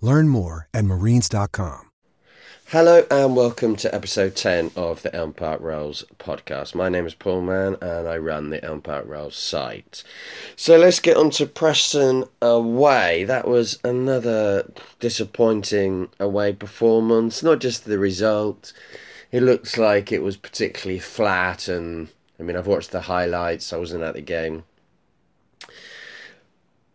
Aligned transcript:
Learn 0.00 0.28
more 0.28 0.68
at 0.74 0.84
marines.com. 0.84 1.90
Hello 2.68 3.04
and 3.10 3.36
welcome 3.36 3.76
to 3.76 3.94
episode 3.94 4.34
10 4.34 4.72
of 4.74 5.02
the 5.02 5.14
Elm 5.14 5.32
Park 5.34 5.60
Rolls 5.60 6.02
podcast. 6.18 6.74
My 6.74 6.88
name 6.88 7.06
is 7.06 7.14
Paul 7.14 7.42
Mann 7.42 7.76
and 7.80 8.08
I 8.08 8.16
run 8.16 8.50
the 8.50 8.64
Elm 8.64 8.80
Park 8.80 9.04
Rolls 9.06 9.36
site. 9.36 10.02
So 10.56 10.76
let's 10.78 10.98
get 10.98 11.16
on 11.16 11.30
to 11.32 11.46
Preston 11.46 12.24
away. 12.40 13.24
That 13.24 13.46
was 13.46 13.78
another 13.84 14.72
disappointing 14.98 16.08
away 16.18 16.54
performance, 16.54 17.42
not 17.42 17.60
just 17.60 17.84
the 17.84 17.98
result. 17.98 18.72
It 19.30 19.42
looks 19.42 19.76
like 19.76 20.10
it 20.10 20.22
was 20.22 20.36
particularly 20.36 20.98
flat 21.00 21.68
and 21.68 22.08
I 22.40 22.42
mean 22.44 22.56
I've 22.56 22.66
watched 22.66 22.90
the 22.92 23.02
highlights, 23.02 23.72
I 23.72 23.76
wasn't 23.76 24.02
at 24.04 24.14
the 24.14 24.22
game. 24.22 24.64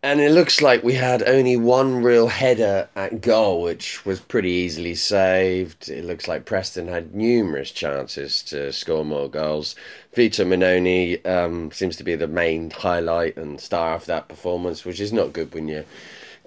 And 0.01 0.21
it 0.21 0.31
looks 0.31 0.61
like 0.61 0.81
we 0.81 0.93
had 0.93 1.27
only 1.27 1.57
one 1.57 2.01
real 2.01 2.27
header 2.29 2.87
at 2.95 3.19
goal, 3.19 3.61
which 3.61 4.05
was 4.05 4.21
pretty 4.21 4.49
easily 4.49 4.95
saved. 4.95 5.89
It 5.89 6.05
looks 6.05 6.25
like 6.25 6.45
Preston 6.45 6.87
had 6.87 7.13
numerous 7.13 7.69
chances 7.71 8.41
to 8.43 8.71
score 8.71 9.03
more 9.03 9.29
goals. 9.29 9.75
Vito 10.13 10.45
Mannone 10.45 11.25
um, 11.27 11.69
seems 11.73 11.97
to 11.97 12.05
be 12.05 12.15
the 12.15 12.27
main 12.27 12.71
highlight 12.71 13.35
and 13.35 13.59
star 13.59 13.95
of 13.95 14.05
that 14.05 14.29
performance, 14.29 14.85
which 14.85 15.01
is 15.01 15.11
not 15.11 15.33
good 15.33 15.53
when 15.53 15.67
you're 15.67 15.85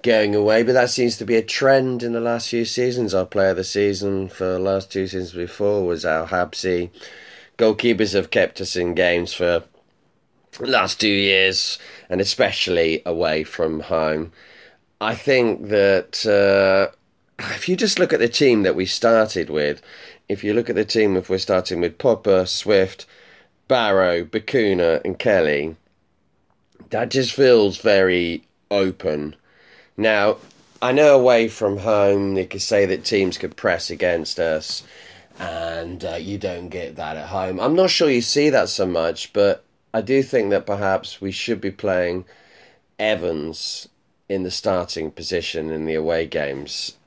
going 0.01 0.33
away. 0.33 0.63
But 0.63 0.73
that 0.73 0.89
seems 0.89 1.17
to 1.17 1.25
be 1.25 1.35
a 1.35 1.43
trend 1.43 2.01
in 2.01 2.13
the 2.13 2.19
last 2.19 2.49
few 2.49 2.65
seasons. 2.65 3.13
Our 3.13 3.27
player 3.27 3.51
of 3.51 3.57
the 3.57 3.63
season 3.63 4.29
for 4.29 4.45
the 4.45 4.59
last 4.59 4.91
two 4.91 5.05
seasons 5.05 5.33
before 5.33 5.85
was 5.85 6.05
Al 6.05 6.25
Habsi. 6.25 6.89
Goalkeepers 7.59 8.13
have 8.13 8.31
kept 8.31 8.59
us 8.61 8.75
in 8.75 8.95
games 8.95 9.31
for 9.31 9.63
last 10.59 10.99
two 10.99 11.07
years, 11.07 11.79
and 12.13 12.21
especially 12.21 13.01
away 13.07 13.43
from 13.43 13.79
home. 13.79 14.31
I 15.01 15.15
think 15.15 15.69
that 15.69 16.23
uh, 16.27 16.95
if 17.55 17.67
you 17.67 17.75
just 17.75 17.97
look 17.97 18.13
at 18.13 18.19
the 18.19 18.29
team 18.29 18.61
that 18.61 18.75
we 18.75 18.85
started 18.85 19.49
with, 19.49 19.81
if 20.29 20.43
you 20.43 20.53
look 20.53 20.69
at 20.69 20.75
the 20.75 20.85
team, 20.85 21.17
if 21.17 21.27
we're 21.27 21.39
starting 21.39 21.81
with 21.81 21.97
Popper, 21.97 22.45
Swift, 22.45 23.07
Barrow, 23.67 24.25
Bacuna, 24.25 25.01
and 25.03 25.17
Kelly, 25.17 25.75
that 26.91 27.09
just 27.09 27.33
feels 27.33 27.77
very 27.79 28.43
open. 28.69 29.35
Now, 29.97 30.37
I 30.83 30.91
know 30.91 31.19
away 31.19 31.47
from 31.47 31.77
home, 31.77 32.35
they 32.35 32.45
could 32.45 32.61
say 32.61 32.85
that 32.85 33.05
teams 33.05 33.39
could 33.39 33.57
press 33.57 33.89
against 33.89 34.37
us, 34.39 34.83
and 35.39 36.05
uh, 36.05 36.17
you 36.17 36.37
don't 36.37 36.69
get 36.69 36.95
that 36.97 37.17
at 37.17 37.29
home. 37.29 37.59
I'm 37.59 37.75
not 37.75 37.89
sure 37.89 38.07
you 38.07 38.21
see 38.21 38.51
that 38.51 38.69
so 38.69 38.85
much, 38.85 39.33
but 39.33 39.65
I 39.95 40.01
do 40.01 40.23
think 40.23 40.49
that 40.49 40.65
perhaps 40.65 41.21
we 41.21 41.31
should 41.31 41.61
be 41.61 41.71
playing 41.71 42.25
Evans 42.97 43.87
in 44.27 44.41
the 44.41 44.49
starting 44.49 45.11
position 45.11 45.69
in 45.69 45.85
the 45.85 45.93
away 45.93 46.25
games. 46.25 46.97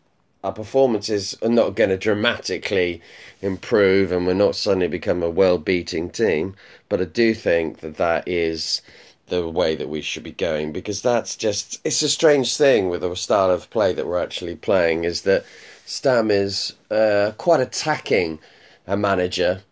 Our 0.45 0.53
performances 0.53 1.37
are 1.43 1.49
not 1.49 1.75
going 1.75 1.91
to 1.91 1.97
dramatically 1.97 3.03
improve, 3.43 4.13
and 4.13 4.25
we're 4.25 4.35
not 4.35 4.55
suddenly 4.55 4.87
become 4.87 5.25
a 5.25 5.31
well-beating 5.31 6.11
team. 6.11 6.55
But 6.89 7.01
I 7.01 7.05
do 7.05 7.35
think 7.35 7.81
that 7.81 7.97
that 7.97 8.29
is 8.29 8.83
the 9.27 9.49
way 9.49 9.75
that 9.75 9.89
we 9.89 10.01
should 10.01 10.23
be 10.23 10.31
going 10.31 10.71
because 10.71 11.03
that's 11.03 11.35
just 11.35 11.81
it's 11.85 12.03
a 12.03 12.09
strange 12.09 12.57
thing 12.57 12.89
with 12.89 13.01
the 13.01 13.13
style 13.17 13.51
of 13.51 13.69
play 13.71 13.93
that 13.93 14.07
we're 14.07 14.23
actually 14.23 14.55
playing 14.55 15.03
is 15.03 15.23
that 15.23 15.45
Stam 15.85 16.31
is 16.31 16.75
uh, 16.93 17.33
quite 17.37 17.59
attacking 17.59 18.39
a 18.87 18.97
manager 18.97 19.63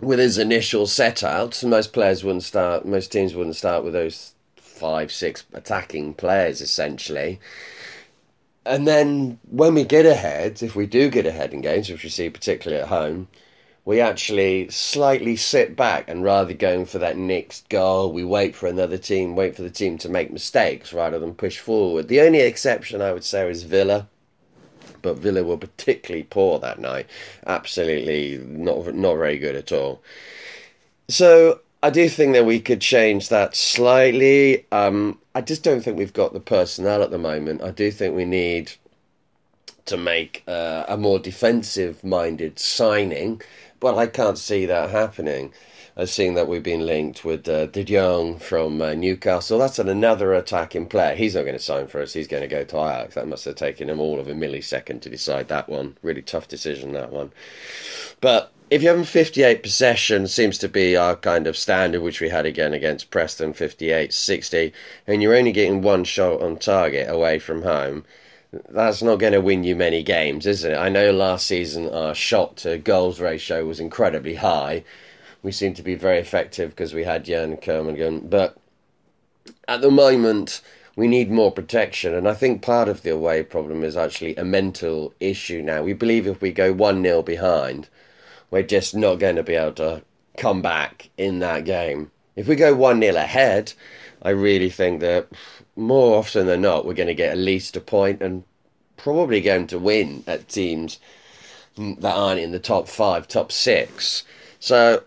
with 0.00 0.18
his 0.18 0.38
initial 0.38 0.86
set 0.86 1.22
out, 1.22 1.62
most 1.64 1.92
players 1.92 2.24
wouldn't 2.24 2.44
start, 2.44 2.86
most 2.86 3.12
teams 3.12 3.34
wouldn't 3.34 3.56
start 3.56 3.84
with 3.84 3.92
those 3.92 4.34
five, 4.56 5.12
six 5.12 5.44
attacking 5.52 6.14
players 6.14 6.60
essentially. 6.60 7.38
And 8.64 8.86
then 8.86 9.38
when 9.48 9.74
we 9.74 9.84
get 9.84 10.06
ahead, 10.06 10.62
if 10.62 10.76
we 10.76 10.86
do 10.86 11.10
get 11.10 11.26
ahead 11.26 11.52
in 11.52 11.60
games, 11.60 11.90
which 11.90 12.04
we 12.04 12.10
see 12.10 12.30
particularly 12.30 12.82
at 12.82 12.88
home, 12.88 13.28
we 13.84 14.00
actually 14.00 14.68
slightly 14.70 15.36
sit 15.36 15.74
back 15.74 16.08
and 16.08 16.22
rather 16.22 16.54
going 16.54 16.84
for 16.86 16.98
that 16.98 17.16
next 17.16 17.68
goal, 17.68 18.12
we 18.12 18.24
wait 18.24 18.54
for 18.54 18.66
another 18.68 18.98
team, 18.98 19.34
wait 19.34 19.56
for 19.56 19.62
the 19.62 19.70
team 19.70 19.98
to 19.98 20.08
make 20.08 20.30
mistakes 20.30 20.92
rather 20.92 21.18
than 21.18 21.34
push 21.34 21.58
forward. 21.58 22.08
The 22.08 22.20
only 22.20 22.40
exception 22.40 23.00
I 23.00 23.12
would 23.12 23.24
say 23.24 23.50
is 23.50 23.62
Villa 23.64 24.08
but 25.02 25.18
Villa 25.18 25.42
were 25.44 25.56
particularly 25.56 26.24
poor 26.24 26.58
that 26.58 26.78
night. 26.78 27.06
Absolutely 27.46 28.38
not 28.46 28.94
not 28.94 29.16
very 29.16 29.38
good 29.38 29.56
at 29.56 29.72
all. 29.72 30.02
So 31.08 31.60
I 31.82 31.90
do 31.90 32.08
think 32.08 32.34
that 32.34 32.44
we 32.44 32.60
could 32.60 32.80
change 32.80 33.28
that 33.30 33.56
slightly. 33.56 34.66
Um, 34.70 35.18
I 35.34 35.40
just 35.40 35.62
don't 35.62 35.80
think 35.82 35.96
we've 35.96 36.12
got 36.12 36.32
the 36.32 36.40
personnel 36.40 37.02
at 37.02 37.10
the 37.10 37.18
moment. 37.18 37.62
I 37.62 37.70
do 37.70 37.90
think 37.90 38.14
we 38.14 38.26
need 38.26 38.72
to 39.86 39.96
make 39.96 40.42
uh, 40.46 40.84
a 40.88 40.96
more 40.96 41.18
defensive 41.18 42.04
minded 42.04 42.58
signing, 42.58 43.40
but 43.80 43.96
I 43.96 44.06
can't 44.06 44.38
see 44.38 44.66
that 44.66 44.90
happening. 44.90 45.52
I've 45.96 46.10
seen 46.10 46.34
that 46.34 46.48
we've 46.48 46.62
been 46.62 46.86
linked 46.86 47.24
with 47.24 47.48
uh, 47.48 47.66
De 47.66 47.84
Jong 47.84 48.38
from 48.38 48.80
uh, 48.80 48.94
Newcastle. 48.94 49.58
That's 49.58 49.78
an, 49.78 49.88
another 49.88 50.32
attacking 50.32 50.86
player. 50.86 51.14
He's 51.14 51.34
not 51.34 51.42
going 51.42 51.56
to 51.56 51.62
sign 51.62 51.86
for 51.88 52.00
us. 52.00 52.12
He's 52.12 52.28
going 52.28 52.42
to 52.42 52.48
go 52.48 52.64
to 52.64 52.76
Ajax. 52.76 53.14
That 53.14 53.28
must 53.28 53.44
have 53.44 53.56
taken 53.56 53.90
him 53.90 54.00
all 54.00 54.20
of 54.20 54.28
a 54.28 54.32
millisecond 54.32 55.00
to 55.02 55.10
decide 55.10 55.48
that 55.48 55.68
one. 55.68 55.96
Really 56.02 56.22
tough 56.22 56.48
decision, 56.48 56.92
that 56.92 57.12
one. 57.12 57.32
But 58.20 58.52
if 58.70 58.82
you're 58.82 58.92
having 58.92 59.04
58 59.04 59.62
possession, 59.62 60.26
seems 60.26 60.58
to 60.58 60.68
be 60.68 60.96
our 60.96 61.16
kind 61.16 61.46
of 61.46 61.56
standard, 61.56 62.02
which 62.02 62.20
we 62.20 62.28
had 62.28 62.46
again 62.46 62.72
against 62.72 63.10
Preston, 63.10 63.52
58 63.52 64.12
60, 64.12 64.72
and 65.06 65.22
you're 65.22 65.36
only 65.36 65.52
getting 65.52 65.82
one 65.82 66.04
shot 66.04 66.40
on 66.40 66.56
target 66.56 67.08
away 67.08 67.38
from 67.38 67.62
home 67.62 68.04
that's 68.70 69.02
not 69.02 69.16
going 69.16 69.32
to 69.32 69.40
win 69.40 69.62
you 69.62 69.76
many 69.76 70.02
games, 70.02 70.44
is 70.44 70.64
it? 70.64 70.76
I 70.76 70.88
know 70.88 71.12
last 71.12 71.46
season 71.46 71.88
our 71.88 72.14
shot 72.14 72.56
to 72.58 72.78
goals 72.78 73.20
ratio 73.20 73.64
was 73.64 73.78
incredibly 73.78 74.34
high. 74.34 74.82
We 75.42 75.52
seemed 75.52 75.76
to 75.76 75.82
be 75.82 75.94
very 75.94 76.18
effective 76.18 76.70
because 76.70 76.92
we 76.92 77.04
had 77.04 77.26
Yann 77.26 77.56
Kermorgant, 77.56 78.28
but 78.28 78.56
at 79.66 79.80
the 79.80 79.90
moment 79.90 80.60
we 80.96 81.08
need 81.08 81.30
more 81.30 81.50
protection, 81.50 82.14
and 82.14 82.28
I 82.28 82.34
think 82.34 82.62
part 82.62 82.88
of 82.88 83.02
the 83.02 83.10
away 83.10 83.42
problem 83.42 83.82
is 83.84 83.96
actually 83.96 84.36
a 84.36 84.44
mental 84.44 85.14
issue 85.20 85.62
now. 85.62 85.82
We 85.82 85.92
believe 85.92 86.26
if 86.26 86.42
we 86.42 86.52
go 86.52 86.72
1 86.72 87.02
0 87.02 87.22
behind, 87.22 87.88
we're 88.50 88.62
just 88.62 88.94
not 88.94 89.18
going 89.18 89.36
to 89.36 89.42
be 89.42 89.54
able 89.54 89.72
to 89.72 90.02
come 90.36 90.60
back 90.60 91.08
in 91.16 91.38
that 91.38 91.64
game. 91.64 92.10
If 92.36 92.48
we 92.48 92.56
go 92.56 92.74
1 92.74 93.00
0 93.00 93.16
ahead, 93.16 93.72
I 94.22 94.30
really 94.30 94.68
think 94.68 95.00
that 95.00 95.28
more 95.76 96.18
often 96.18 96.46
than 96.46 96.60
not, 96.60 96.84
we're 96.84 96.94
going 96.94 97.06
to 97.06 97.14
get 97.14 97.32
at 97.32 97.38
least 97.38 97.76
a 97.76 97.80
point 97.80 98.20
and 98.20 98.44
probably 98.96 99.40
going 99.40 99.68
to 99.68 99.78
win 99.78 100.24
at 100.26 100.48
teams 100.48 100.98
that 101.76 102.14
aren't 102.14 102.40
in 102.40 102.52
the 102.52 102.58
top 102.58 102.88
five, 102.88 103.26
top 103.26 103.50
six. 103.50 104.24
So 104.58 105.04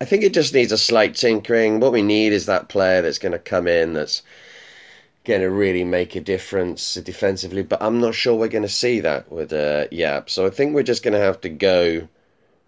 I 0.00 0.04
think 0.04 0.22
it 0.22 0.34
just 0.34 0.54
needs 0.54 0.72
a 0.72 0.78
slight 0.78 1.14
tinkering. 1.14 1.80
What 1.80 1.92
we 1.92 2.02
need 2.02 2.32
is 2.32 2.46
that 2.46 2.68
player 2.68 3.02
that's 3.02 3.18
going 3.18 3.32
to 3.32 3.38
come 3.38 3.66
in 3.66 3.92
that's 3.92 4.22
going 5.24 5.40
to 5.40 5.50
really 5.50 5.84
make 5.84 6.16
a 6.16 6.20
difference 6.20 6.94
defensively. 6.94 7.62
But 7.62 7.82
I'm 7.82 8.00
not 8.00 8.14
sure 8.14 8.34
we're 8.34 8.48
going 8.48 8.62
to 8.62 8.68
see 8.68 9.00
that 9.00 9.30
with 9.30 9.52
uh, 9.52 9.86
Jaap. 9.88 10.28
So 10.30 10.46
I 10.46 10.50
think 10.50 10.74
we're 10.74 10.82
just 10.82 11.02
going 11.02 11.14
to 11.14 11.20
have 11.20 11.40
to 11.42 11.48
go 11.48 12.08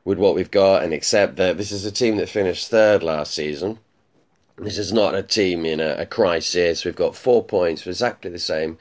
with 0.04 0.18
what 0.18 0.34
we've 0.34 0.50
got 0.50 0.82
and 0.82 0.92
accept 0.92 1.36
that 1.36 1.56
this 1.56 1.72
is 1.72 1.84
a 1.84 1.90
team 1.90 2.16
that 2.16 2.28
finished 2.28 2.68
third 2.68 3.02
last 3.02 3.34
season. 3.34 3.78
This 4.56 4.78
is 4.78 4.92
not 4.92 5.14
a 5.14 5.22
team 5.22 5.64
in 5.64 5.80
a, 5.80 5.96
a 5.98 6.06
crisis. 6.06 6.84
We've 6.84 6.94
got 6.94 7.16
four 7.16 7.42
points, 7.42 7.86
exactly 7.86 8.30
the 8.30 8.38
same 8.38 8.78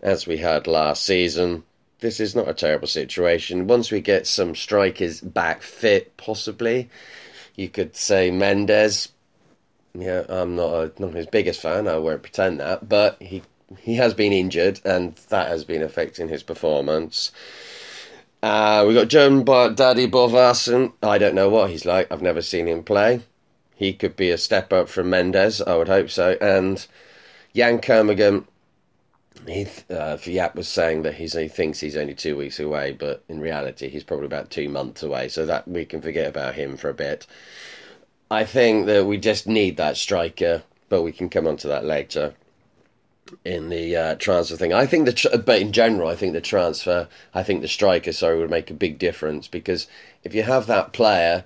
as 0.00 0.26
we 0.26 0.36
had 0.36 0.66
last 0.66 1.04
season. 1.04 1.64
this 2.00 2.20
is 2.20 2.36
not 2.36 2.48
a 2.48 2.54
terrible 2.54 2.86
situation. 2.86 3.66
Once 3.66 3.90
we 3.90 4.00
get 4.00 4.28
some 4.28 4.54
strikers 4.54 5.20
back 5.20 5.62
fit, 5.62 6.16
possibly, 6.16 6.88
you 7.58 7.68
could 7.68 7.96
say 7.96 8.30
Mendes. 8.30 9.08
Yeah, 9.92 10.24
I'm 10.28 10.54
not 10.54 10.72
a, 10.72 11.02
not 11.02 11.14
his 11.14 11.26
biggest 11.26 11.60
fan. 11.60 11.88
I 11.88 11.98
won't 11.98 12.22
pretend 12.22 12.60
that, 12.60 12.88
but 12.88 13.20
he 13.20 13.42
he 13.78 13.96
has 13.96 14.14
been 14.14 14.32
injured, 14.32 14.80
and 14.84 15.16
that 15.28 15.48
has 15.48 15.64
been 15.64 15.82
affecting 15.82 16.28
his 16.28 16.42
performance. 16.44 17.32
Uh, 18.42 18.84
we 18.86 18.94
got 18.94 19.08
John 19.08 19.42
Bar- 19.42 19.70
Dadi 19.70 20.08
Bodvarsson. 20.08 20.92
I 21.02 21.18
don't 21.18 21.34
know 21.34 21.48
what 21.48 21.70
he's 21.70 21.84
like. 21.84 22.10
I've 22.12 22.22
never 22.22 22.40
seen 22.40 22.68
him 22.68 22.84
play. 22.84 23.22
He 23.74 23.92
could 23.92 24.14
be 24.14 24.30
a 24.30 24.38
step 24.38 24.72
up 24.72 24.88
from 24.88 25.10
Mendes. 25.10 25.60
I 25.60 25.76
would 25.76 25.88
hope 25.88 26.10
so. 26.10 26.36
And 26.40 26.86
Yann 27.52 27.78
Kermorgant 27.80 28.46
he 29.46 29.62
uh, 29.90 30.16
Jaap 30.16 30.54
was 30.54 30.68
saying 30.68 31.02
that 31.02 31.14
he's, 31.14 31.34
he 31.34 31.48
thinks 31.48 31.80
he's 31.80 31.96
only 31.96 32.14
two 32.14 32.36
weeks 32.36 32.58
away, 32.58 32.92
but 32.92 33.22
in 33.28 33.40
reality, 33.40 33.88
he's 33.88 34.04
probably 34.04 34.26
about 34.26 34.50
two 34.50 34.68
months 34.68 35.02
away. 35.02 35.28
So 35.28 35.46
that 35.46 35.68
we 35.68 35.84
can 35.84 36.02
forget 36.02 36.26
about 36.26 36.54
him 36.54 36.76
for 36.76 36.88
a 36.88 36.94
bit. 36.94 37.26
I 38.30 38.44
think 38.44 38.86
that 38.86 39.06
we 39.06 39.16
just 39.18 39.46
need 39.46 39.76
that 39.76 39.96
striker, 39.96 40.62
but 40.88 41.02
we 41.02 41.12
can 41.12 41.28
come 41.28 41.46
on 41.46 41.56
to 41.58 41.68
that 41.68 41.84
later 41.84 42.34
in 43.44 43.68
the 43.68 43.96
uh, 43.96 44.14
transfer 44.16 44.56
thing. 44.56 44.72
I 44.72 44.86
think 44.86 45.06
the 45.06 45.12
tr- 45.12 45.36
but 45.36 45.60
in 45.60 45.72
general, 45.72 46.08
I 46.08 46.16
think 46.16 46.32
the 46.32 46.40
transfer, 46.40 47.08
I 47.34 47.42
think 47.42 47.62
the 47.62 47.68
striker, 47.68 48.12
sorry, 48.12 48.38
would 48.38 48.50
make 48.50 48.70
a 48.70 48.74
big 48.74 48.98
difference 48.98 49.48
because 49.48 49.86
if 50.24 50.34
you 50.34 50.42
have 50.42 50.66
that 50.66 50.92
player 50.92 51.44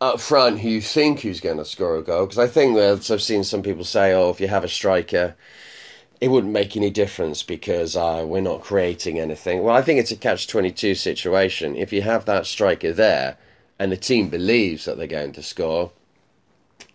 up 0.00 0.20
front 0.20 0.60
who 0.60 0.68
you 0.68 0.80
think 0.80 1.20
who's 1.20 1.40
going 1.40 1.58
to 1.58 1.64
score 1.64 1.96
a 1.96 2.02
goal, 2.02 2.26
because 2.26 2.38
I 2.38 2.46
think 2.46 2.76
that 2.76 3.10
I've 3.10 3.22
seen 3.22 3.44
some 3.44 3.62
people 3.62 3.84
say, 3.84 4.12
oh, 4.12 4.30
if 4.30 4.40
you 4.40 4.48
have 4.48 4.64
a 4.64 4.68
striker 4.68 5.34
it 6.20 6.28
wouldn't 6.28 6.52
make 6.52 6.76
any 6.76 6.90
difference 6.90 7.42
because 7.42 7.96
uh, 7.96 8.24
we're 8.26 8.40
not 8.40 8.62
creating 8.62 9.18
anything. 9.18 9.62
Well, 9.62 9.74
I 9.74 9.82
think 9.82 10.00
it's 10.00 10.10
a 10.10 10.16
catch 10.16 10.46
22 10.46 10.94
situation. 10.94 11.76
If 11.76 11.92
you 11.92 12.02
have 12.02 12.24
that 12.26 12.46
striker 12.46 12.92
there 12.92 13.36
and 13.78 13.90
the 13.90 13.96
team 13.96 14.28
believes 14.28 14.84
that 14.84 14.96
they're 14.96 15.06
going 15.06 15.32
to 15.32 15.42
score, 15.42 15.90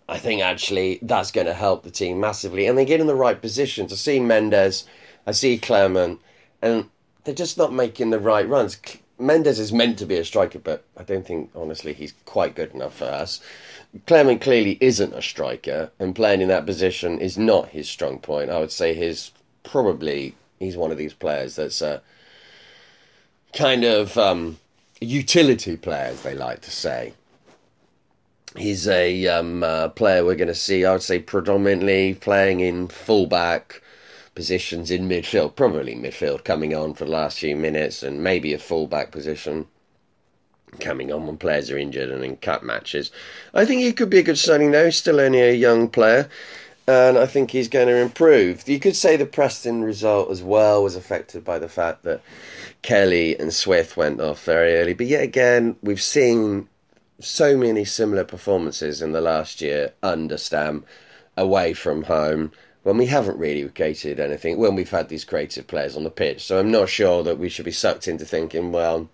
I 0.08 0.18
think 0.18 0.42
actually 0.42 1.00
that's 1.02 1.32
going 1.32 1.48
to 1.48 1.54
help 1.54 1.84
the 1.84 1.92
team 1.92 2.20
massively. 2.20 2.66
And 2.66 2.78
they 2.78 2.86
get 2.86 3.00
in 3.00 3.08
the 3.08 3.16
right 3.16 3.40
position 3.40 3.86
I 3.92 3.96
see 3.96 4.20
Mendes, 4.20 4.86
I 5.28 5.32
see 5.32 5.58
Clement, 5.58 6.20
and 6.62 6.90
they're 7.24 7.36
just 7.36 7.58
not 7.58 7.74
making 7.74 8.10
the 8.10 8.20
right 8.20 8.48
runs. 8.48 8.78
Mendes 9.20 9.60
is 9.60 9.74
meant 9.74 10.00
to 10.00 10.06
be 10.06 10.16
a 10.16 10.26
striker, 10.26 10.60
but 10.60 10.86
I 10.98 11.04
don't 11.04 11.28
think, 11.28 11.52
honestly, 11.54 11.94
he's 11.94 12.14
quite 12.26 12.56
good 12.56 12.74
enough 12.74 12.96
for 12.96 13.06
us. 13.06 13.42
Clement 14.06 14.40
clearly 14.40 14.78
isn't 14.80 15.14
a 15.14 15.22
striker, 15.22 15.92
and 16.00 16.16
playing 16.16 16.42
in 16.42 16.48
that 16.50 16.66
position 16.66 17.20
is 17.20 17.38
not 17.38 17.70
his 17.70 17.90
strong 17.90 18.20
point. 18.20 18.52
I 18.52 18.60
would 18.60 18.72
say 18.72 18.94
his 18.94 19.32
probably 19.64 20.36
he's 20.60 20.78
one 20.78 20.92
of 20.92 20.98
these 20.98 21.14
players 21.14 21.56
that's 21.56 21.82
a 21.82 22.02
kind 23.54 23.84
of 23.84 24.18
um, 24.18 24.60
utility 25.02 25.76
player, 25.76 26.12
as 26.12 26.22
they 26.22 26.36
like 26.36 26.62
to 26.62 26.72
say. 26.72 27.14
He's 28.56 28.88
a 28.88 29.28
um, 29.28 29.64
uh, 29.64 29.90
player 29.90 30.24
we're 30.26 30.36
going 30.36 30.48
to 30.48 30.56
see, 30.56 30.86
I 30.86 30.92
would 30.92 31.04
say, 31.04 31.20
predominantly 31.20 32.16
playing 32.16 32.60
in 32.60 32.88
fullback 32.88 33.82
positions 34.36 34.92
in 34.92 35.08
midfield, 35.08 35.56
probably 35.56 35.96
midfield 35.96 36.44
coming 36.44 36.76
on 36.76 36.94
for 36.94 37.06
the 37.06 37.12
last 37.12 37.40
few 37.40 37.56
minutes, 37.56 38.04
and 38.04 38.24
maybe 38.24 38.54
a 38.54 38.60
fullback 38.60 39.12
position 39.12 39.68
coming 40.80 41.12
on 41.12 41.26
when 41.26 41.38
players 41.38 41.70
are 41.72 41.78
injured 41.78 42.10
and 42.10 42.24
in 42.24 42.38
cup 42.38 42.64
matches. 42.64 43.12
I 43.54 43.66
think 43.66 43.82
he 43.82 43.94
could 43.94 44.10
be 44.10 44.20
a 44.20 44.24
good 44.24 44.38
signing 44.38 44.72
though. 44.72 44.86
He's 44.86 44.98
still 44.98 45.20
only 45.20 45.42
a 45.42 45.54
young 45.54 45.90
player, 45.90 46.30
and 46.88 47.18
I 47.18 47.26
think 47.26 47.52
he's 47.52 47.68
going 47.68 47.88
to 47.88 47.98
improve. 47.98 48.68
You 48.68 48.80
could 48.80 48.96
say 48.96 49.16
the 49.16 49.26
Preston 49.26 49.84
result 49.84 50.32
as 50.32 50.42
well 50.44 50.84
was 50.84 50.96
affected 50.96 51.44
by 51.44 51.60
the 51.60 51.70
fact 51.70 52.04
that 52.04 52.22
Kelly 52.82 53.38
and 53.38 53.54
Swift 53.54 53.98
went 53.98 54.22
off 54.22 54.44
very 54.44 54.76
early. 54.76 54.94
But 54.94 55.08
yet 55.08 55.24
again, 55.24 55.76
we've 55.82 56.02
seen 56.02 56.68
so 57.20 57.58
many 57.58 57.84
similar 57.84 58.24
performances 58.24 59.02
in 59.02 59.12
the 59.12 59.22
last 59.22 59.62
year 59.62 59.94
under 60.02 60.38
Stam 60.38 60.86
away 61.36 61.74
from 61.74 62.04
home 62.04 62.52
when 62.84 62.98
we 62.98 63.06
haven't 63.06 63.38
really 63.38 63.68
created 63.70 64.20
anything 64.20 64.58
when 64.58 64.74
we've 64.76 64.90
had 64.90 65.10
these 65.10 65.26
creative 65.26 65.68
players 65.68 65.98
on 65.98 66.04
the 66.04 66.10
pitch. 66.10 66.44
So 66.44 66.60
I'm 66.60 66.72
not 66.72 66.90
sure 66.90 67.24
that 67.24 67.38
we 67.38 67.50
should 67.50 67.66
be 67.66 67.72
sucked 67.72 68.08
into 68.08 68.26
thinking, 68.26 68.72
well, 68.72 69.10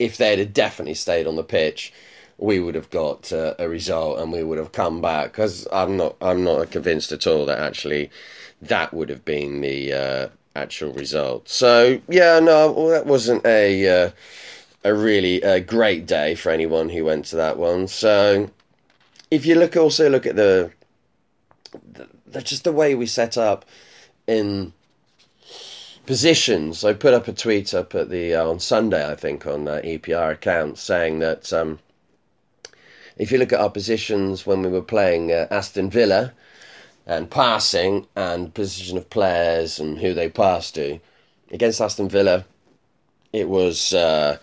if 0.00 0.16
they'd 0.16 0.38
have 0.40 0.52
definitely 0.54 0.94
stayed 0.94 1.26
on 1.26 1.36
the 1.36 1.44
pitch, 1.44 1.92
we 2.38 2.58
would 2.58 2.74
have 2.74 2.88
got 2.90 3.32
uh, 3.32 3.54
a 3.58 3.68
result 3.68 4.18
and 4.18 4.32
we 4.32 4.42
would 4.42 4.58
have 4.58 4.72
come 4.72 5.00
back. 5.00 5.30
Because 5.30 5.68
I'm 5.70 5.96
not, 5.96 6.16
I'm 6.22 6.42
not 6.42 6.70
convinced 6.70 7.12
at 7.12 7.26
all 7.26 7.46
that 7.46 7.60
actually 7.60 8.10
that 8.62 8.92
would 8.92 9.10
have 9.10 9.24
been 9.24 9.60
the 9.60 9.92
uh, 9.92 10.28
actual 10.56 10.92
result. 10.94 11.48
So 11.48 12.00
yeah, 12.08 12.40
no, 12.40 12.72
well, 12.72 12.88
that 12.88 13.06
wasn't 13.06 13.44
a 13.44 14.06
uh, 14.06 14.10
a 14.84 14.94
really 14.94 15.44
uh, 15.44 15.60
great 15.60 16.06
day 16.06 16.34
for 16.34 16.50
anyone 16.50 16.88
who 16.88 17.04
went 17.04 17.26
to 17.26 17.36
that 17.36 17.58
one. 17.58 17.86
So 17.86 18.50
if 19.30 19.44
you 19.44 19.54
look, 19.54 19.76
also 19.76 20.08
look 20.08 20.24
at 20.24 20.36
the, 20.36 20.72
the, 21.92 22.08
the 22.26 22.40
just 22.40 22.64
the 22.64 22.72
way 22.72 22.94
we 22.94 23.06
set 23.06 23.36
up 23.36 23.66
in 24.26 24.72
positions. 26.10 26.84
I 26.84 26.92
put 26.92 27.14
up 27.14 27.28
a 27.28 27.32
tweet 27.32 27.72
up 27.72 27.94
at 27.94 28.10
the 28.10 28.34
uh, 28.34 28.44
on 28.44 28.58
Sunday, 28.58 29.08
I 29.08 29.14
think, 29.14 29.46
on 29.46 29.68
uh, 29.68 29.80
EPR 29.84 30.32
account 30.32 30.76
saying 30.76 31.20
that 31.20 31.52
um, 31.52 31.78
if 33.16 33.30
you 33.30 33.38
look 33.38 33.52
at 33.52 33.60
our 33.60 33.70
positions 33.70 34.44
when 34.44 34.60
we 34.60 34.68
were 34.68 34.82
playing 34.82 35.30
uh, 35.30 35.46
Aston 35.52 35.88
Villa 35.88 36.32
and 37.06 37.30
passing 37.30 38.08
and 38.16 38.52
position 38.52 38.98
of 38.98 39.08
players 39.08 39.78
and 39.78 40.00
who 40.00 40.12
they 40.12 40.28
passed 40.28 40.74
to 40.74 40.98
against 41.52 41.80
Aston 41.80 42.08
Villa, 42.08 42.44
it 43.32 43.48
was 43.48 43.94
uh, 43.94 44.36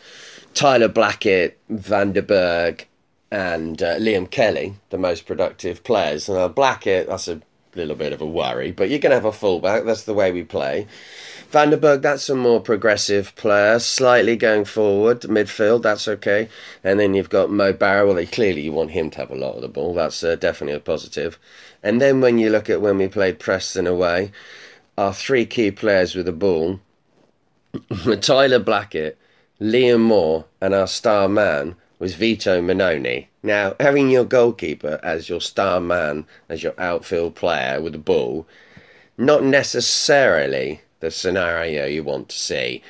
Tyler 0.53 0.87
Blackett, 0.87 1.59
Van 1.67 2.13
den 2.13 2.23
Berg, 2.23 2.87
and 3.29 3.83
uh, 3.83 3.97
Liam 3.97 4.31
Kelly, 4.31 4.75
the 4.89 4.97
most 4.97 5.25
productive 5.25 5.83
players. 5.83 6.29
And 6.29 6.55
Blackett, 6.55 7.09
that's 7.09 7.27
a 7.27 7.41
little 7.75 7.97
bit 7.97 8.13
of 8.13 8.21
a 8.21 8.25
worry, 8.25 8.71
but 8.71 8.89
you're 8.89 8.99
going 8.99 9.11
to 9.11 9.17
have 9.17 9.25
a 9.25 9.33
fullback. 9.33 9.83
That's 9.83 10.03
the 10.03 10.13
way 10.13 10.31
we 10.31 10.43
play. 10.43 10.87
Van 11.49 11.69
den 11.69 11.79
Berg, 11.79 12.01
that's 12.01 12.27
a 12.27 12.35
more 12.35 12.59
progressive 12.59 13.33
player, 13.35 13.79
slightly 13.79 14.35
going 14.35 14.65
forward, 14.65 15.21
midfield, 15.21 15.81
that's 15.81 16.05
okay. 16.05 16.49
And 16.83 16.99
then 16.99 17.13
you've 17.13 17.29
got 17.29 17.49
Mo 17.49 17.71
Barrow, 17.71 18.13
well, 18.13 18.25
clearly 18.25 18.61
you 18.61 18.73
want 18.73 18.91
him 18.91 19.09
to 19.11 19.19
have 19.19 19.31
a 19.31 19.35
lot 19.35 19.55
of 19.55 19.61
the 19.61 19.69
ball, 19.69 19.93
that's 19.93 20.21
uh, 20.25 20.35
definitely 20.35 20.75
a 20.75 20.81
positive. 20.81 21.39
And 21.81 22.01
then 22.01 22.19
when 22.19 22.37
you 22.37 22.49
look 22.49 22.69
at 22.69 22.81
when 22.81 22.97
we 22.97 23.07
played 23.07 23.39
Preston 23.39 23.87
away, 23.87 24.33
our 24.97 25.13
three 25.13 25.45
key 25.45 25.71
players 25.71 26.15
with 26.15 26.25
the 26.25 26.33
ball, 26.33 26.81
were 28.05 28.15
Tyler 28.17 28.59
Blackett, 28.59 29.17
Liam 29.61 30.01
Moore, 30.01 30.43
and 30.59 30.73
our 30.73 30.87
star 30.87 31.29
man 31.29 31.77
was 31.97 32.15
Vito 32.15 32.61
Mannone. 32.61 33.27
Now, 33.41 33.73
having 33.79 34.09
your 34.09 34.25
goalkeeper 34.25 34.99
as 35.01 35.29
your 35.29 35.39
star 35.39 35.79
man, 35.79 36.25
as 36.49 36.61
your 36.61 36.73
outfield 36.77 37.35
player 37.35 37.79
with 37.79 37.93
the 37.93 37.99
ball, 37.99 38.45
not 39.17 39.43
necessarily 39.43 40.81
the 40.99 41.11
scenario 41.11 41.85
you 41.85 42.03
want 42.03 42.29
to 42.29 42.37
see. 42.37 42.81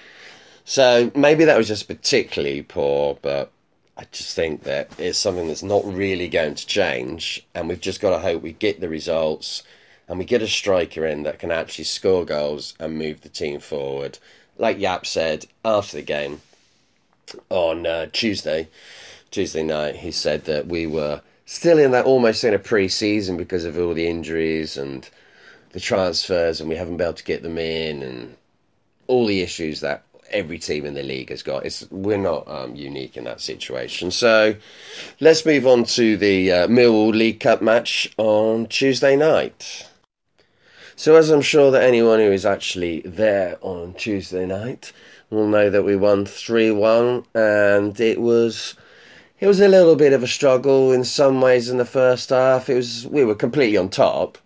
So 0.66 1.12
maybe 1.16 1.46
that 1.46 1.58
was 1.58 1.68
just 1.68 1.88
particularly 1.88 2.62
poor, 2.62 3.18
but 3.22 3.52
I 3.98 4.06
just 4.12 4.36
think 4.36 4.64
that 4.64 4.92
it's 5.00 5.18
something 5.18 5.48
that's 5.48 5.64
not 5.64 5.86
really 5.86 6.28
going 6.30 6.56
to 6.56 6.68
change, 6.68 7.46
and 7.56 7.68
we've 7.68 7.82
just 7.82 8.02
got 8.02 8.12
to 8.12 8.20
hope 8.20 8.42
we 8.42 8.54
get 8.54 8.80
the 8.80 8.90
results 8.90 9.64
and 10.08 10.20
we 10.20 10.26
get 10.26 10.42
a 10.42 10.48
striker 10.48 11.06
in 11.06 11.24
that 11.24 11.40
can 11.40 11.52
actually 11.52 11.84
score 11.84 12.24
goals 12.24 12.74
and 12.80 12.98
move 12.98 13.22
the 13.22 13.30
team 13.30 13.60
forward. 13.60 14.18
Like 14.58 14.78
Jaap 14.78 15.06
said 15.06 15.46
after 15.66 15.98
the 15.98 16.04
game 16.04 16.42
on 17.50 17.86
uh, 17.86 18.08
Tuesday, 18.14 18.70
Tuesday 19.32 19.64
night, 19.64 19.98
he 19.98 20.12
said 20.12 20.46
that 20.46 20.68
we 20.68 20.88
were 20.88 21.22
still 21.46 21.78
in 21.78 21.92
that 21.92 22.06
almost 22.06 22.44
in 22.44 22.54
a 22.54 22.60
pre-season 22.60 23.36
because 23.38 23.66
of 23.66 23.78
all 23.78 23.94
the 23.94 24.08
injuries 24.08 24.78
and 24.78 25.10
the 25.72 25.80
transfers 25.80 26.60
and 26.60 26.70
we 26.70 26.76
haven't 26.76 26.98
been 26.98 27.08
able 27.08 27.14
to 27.14 27.24
get 27.24 27.44
them 27.44 27.58
in 27.58 28.04
and 28.04 28.36
all 29.08 29.26
the 29.26 29.42
issues 29.42 29.80
that 29.82 30.04
every 30.30 30.60
team 30.60 30.86
in 30.86 30.94
the 30.94 31.04
league 31.04 31.30
has 31.30 31.44
got. 31.44 31.66
It's 31.66 31.90
we're 31.92 32.18
not 32.18 32.48
um, 32.48 32.76
unique 32.76 33.18
in 33.18 33.24
that 33.26 33.42
situation. 33.42 34.12
So 34.12 34.56
let's 35.20 35.46
move 35.46 35.66
on 35.66 35.86
to 35.86 36.18
the 36.18 36.52
uh, 36.52 36.68
Millwall 36.68 37.14
League 37.14 37.40
Cup 37.40 37.62
match 37.62 38.12
on 38.18 38.68
Tuesday 38.68 39.16
night. 39.16 39.88
So 40.96 41.16
as 41.16 41.30
I'm 41.30 41.42
sure 41.42 41.72
that 41.72 41.84
anyone 41.84 42.20
who 42.20 42.32
is 42.32 42.46
actually 42.46 43.02
there 43.02 43.58
on 43.62 43.94
Tuesday 43.94 44.46
night 44.46 44.92
will 45.30 45.48
know 45.48 45.70
that 45.70 45.84
we 45.84 45.96
won 45.96 46.26
three 46.26 46.72
one, 46.72 47.26
and 47.34 48.00
it 48.00 48.22
was. 48.22 48.76
It 49.40 49.46
was 49.46 49.60
a 49.60 49.68
little 49.68 49.96
bit 49.96 50.14
of 50.14 50.24
a 50.24 50.28
struggle 50.28 50.92
in 50.92 51.04
some 51.04 51.42
ways 51.42 51.70
in 51.70 51.78
the 51.78 51.86
first 51.86 52.32
half. 52.32 52.72
It 52.72 52.74
was 52.74 53.06
we 53.06 53.24
were 53.24 53.36
completely 53.36 53.78
on 53.78 53.90
top, 53.90 54.40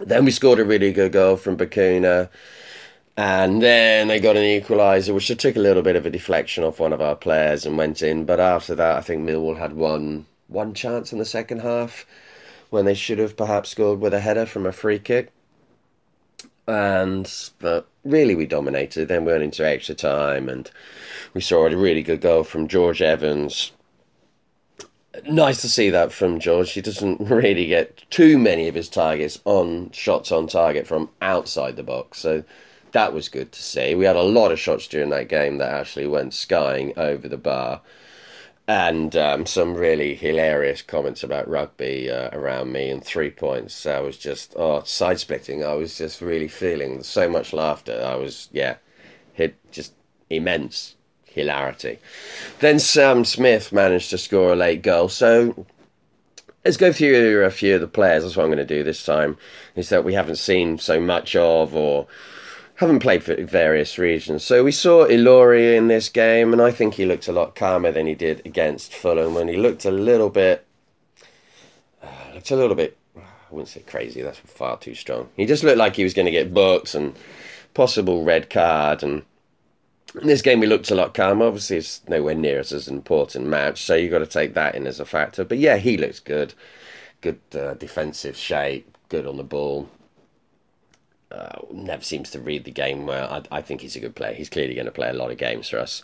then 0.00 0.24
we 0.24 0.30
scored 0.30 0.58
a 0.60 0.64
really 0.64 0.92
good 0.92 1.12
goal 1.12 1.36
from 1.36 1.56
Bacuna. 1.56 2.28
And 3.18 3.62
then 3.62 4.08
they 4.08 4.20
got 4.20 4.36
an 4.36 4.42
equaliser, 4.42 5.14
which 5.14 5.28
took 5.28 5.56
a 5.56 5.60
little 5.60 5.82
bit 5.82 5.96
of 5.96 6.06
a 6.06 6.10
deflection 6.10 6.64
off 6.64 6.80
one 6.80 6.92
of 6.92 7.00
our 7.00 7.16
players 7.16 7.64
and 7.66 7.78
went 7.78 8.02
in. 8.02 8.24
But 8.26 8.40
after 8.40 8.74
that, 8.74 8.96
I 8.96 9.00
think 9.02 9.22
Millwall 9.28 9.58
had 9.58 9.72
one 9.74 10.26
one 10.48 10.74
chance 10.74 11.12
in 11.12 11.18
the 11.18 11.24
second 11.24 11.60
half 11.60 12.06
when 12.70 12.84
they 12.84 12.94
should 12.94 13.18
have 13.18 13.36
perhaps 13.36 13.70
scored 13.70 14.00
with 14.00 14.14
a 14.14 14.20
header 14.20 14.46
from 14.46 14.66
a 14.66 14.72
free 14.72 14.98
kick. 14.98 15.32
and 16.68 17.50
but 17.60 17.86
really 18.04 18.34
we 18.34 18.46
dominated. 18.46 19.08
Then 19.08 19.24
we 19.24 19.32
went 19.32 19.44
into 19.44 19.66
extra 19.66 19.94
time, 19.94 20.48
and 20.48 20.70
we 21.34 21.40
saw 21.40 21.66
a 21.66 21.76
really 21.76 22.02
good 22.02 22.20
goal 22.20 22.44
from 22.44 22.68
George 22.68 23.02
Evans. 23.02 23.72
Nice 25.24 25.60
to 25.62 25.68
see 25.68 25.90
that 25.90 26.12
from 26.12 26.40
George. 26.40 26.72
He 26.72 26.80
doesn't 26.80 27.20
really 27.30 27.66
get 27.66 28.04
too 28.10 28.38
many 28.38 28.68
of 28.68 28.74
his 28.74 28.88
targets 28.88 29.40
on 29.44 29.90
shots 29.92 30.32
on 30.32 30.46
target 30.46 30.86
from 30.86 31.10
outside 31.22 31.76
the 31.76 31.82
box, 31.82 32.18
so 32.18 32.44
that 32.92 33.12
was 33.12 33.28
good 33.28 33.52
to 33.52 33.62
see. 33.62 33.94
We 33.94 34.04
had 34.04 34.16
a 34.16 34.22
lot 34.22 34.52
of 34.52 34.58
shots 34.60 34.86
during 34.86 35.10
that 35.10 35.28
game 35.28 35.58
that 35.58 35.72
actually 35.72 36.06
went 36.06 36.34
skying 36.34 36.92
over 36.98 37.28
the 37.28 37.36
bar 37.36 37.82
and 38.68 39.14
um, 39.14 39.46
some 39.46 39.74
really 39.74 40.14
hilarious 40.14 40.82
comments 40.82 41.22
about 41.22 41.48
rugby 41.48 42.10
uh, 42.10 42.30
around 42.32 42.72
me 42.72 42.90
and 42.90 43.04
three 43.04 43.30
points. 43.30 43.86
I 43.86 44.00
was 44.00 44.16
just 44.16 44.54
oh 44.56 44.82
side 44.82 45.20
splitting. 45.20 45.64
I 45.64 45.74
was 45.74 45.96
just 45.98 46.20
really 46.20 46.48
feeling 46.48 47.02
so 47.02 47.28
much 47.28 47.52
laughter. 47.52 48.02
I 48.04 48.16
was 48.16 48.48
yeah, 48.52 48.76
hit 49.34 49.56
just 49.70 49.94
immense 50.30 50.95
hilarity. 51.36 52.00
Then 52.58 52.80
Sam 52.80 53.24
Smith 53.24 53.72
managed 53.72 54.10
to 54.10 54.18
score 54.18 54.52
a 54.52 54.56
late 54.56 54.82
goal. 54.82 55.08
So 55.08 55.66
let's 56.64 56.76
go 56.76 56.92
through 56.92 57.44
a 57.44 57.50
few 57.50 57.76
of 57.76 57.80
the 57.80 57.86
players. 57.86 58.24
That's 58.24 58.36
what 58.36 58.42
I'm 58.42 58.48
going 58.48 58.66
to 58.66 58.76
do 58.76 58.82
this 58.82 59.04
time. 59.04 59.36
Is 59.76 59.90
that 59.90 60.04
we 60.04 60.14
haven't 60.14 60.36
seen 60.36 60.78
so 60.78 60.98
much 60.98 61.36
of 61.36 61.76
or 61.76 62.08
haven't 62.76 63.00
played 63.00 63.22
for 63.22 63.34
various 63.42 63.98
regions. 63.98 64.44
So 64.44 64.64
we 64.64 64.72
saw 64.72 65.06
Ilori 65.06 65.76
in 65.76 65.88
this 65.88 66.08
game, 66.08 66.52
and 66.52 66.60
I 66.60 66.70
think 66.70 66.94
he 66.94 67.06
looked 67.06 67.28
a 67.28 67.32
lot 67.32 67.54
calmer 67.54 67.92
than 67.92 68.06
he 68.06 68.14
did 68.14 68.42
against 68.44 68.94
Fulham 68.94 69.34
when 69.34 69.48
he 69.48 69.56
looked 69.56 69.84
a 69.84 69.90
little 69.90 70.30
bit, 70.30 70.66
uh, 72.02 72.34
looked 72.34 72.50
a 72.50 72.56
little 72.56 72.76
bit. 72.76 72.96
I 73.16 73.22
wouldn't 73.50 73.68
say 73.68 73.80
crazy. 73.80 74.22
That's 74.22 74.38
far 74.38 74.76
too 74.78 74.94
strong. 74.94 75.28
He 75.36 75.46
just 75.46 75.64
looked 75.64 75.78
like 75.78 75.96
he 75.96 76.04
was 76.04 76.14
going 76.14 76.26
to 76.26 76.32
get 76.32 76.52
booked 76.52 76.94
and 76.94 77.14
possible 77.74 78.24
red 78.24 78.50
card. 78.50 79.02
And 79.02 79.22
in 80.20 80.26
this 80.26 80.42
game, 80.42 80.60
we 80.60 80.66
looked 80.66 80.90
a 80.90 80.94
lot 80.94 81.14
calmer. 81.14 81.46
Obviously, 81.46 81.76
it's 81.78 82.00
nowhere 82.08 82.34
near 82.34 82.58
as 82.58 82.72
an 82.72 82.94
important 82.94 83.46
match, 83.46 83.82
so 83.82 83.94
you've 83.94 84.10
got 84.10 84.18
to 84.18 84.26
take 84.26 84.54
that 84.54 84.74
in 84.74 84.86
as 84.86 85.00
a 85.00 85.04
factor. 85.04 85.44
But 85.44 85.58
yeah, 85.58 85.76
he 85.76 85.96
looks 85.96 86.20
good. 86.20 86.54
Good 87.20 87.40
uh, 87.54 87.74
defensive 87.74 88.36
shape. 88.36 88.96
Good 89.08 89.26
on 89.26 89.36
the 89.36 89.44
ball 89.44 89.88
uh, 91.30 91.58
never 91.72 92.02
seems 92.02 92.30
to 92.30 92.40
read 92.40 92.64
the 92.64 92.70
game 92.70 93.06
well. 93.06 93.28
I, 93.50 93.58
I, 93.58 93.62
think 93.62 93.80
he's 93.80 93.96
a 93.96 94.00
good 94.00 94.14
player. 94.14 94.34
He's 94.34 94.48
clearly 94.48 94.74
going 94.74 94.86
to 94.86 94.92
play 94.92 95.08
a 95.08 95.14
lot 95.14 95.30
of 95.30 95.38
games 95.38 95.68
for 95.68 95.78
us. 95.78 96.02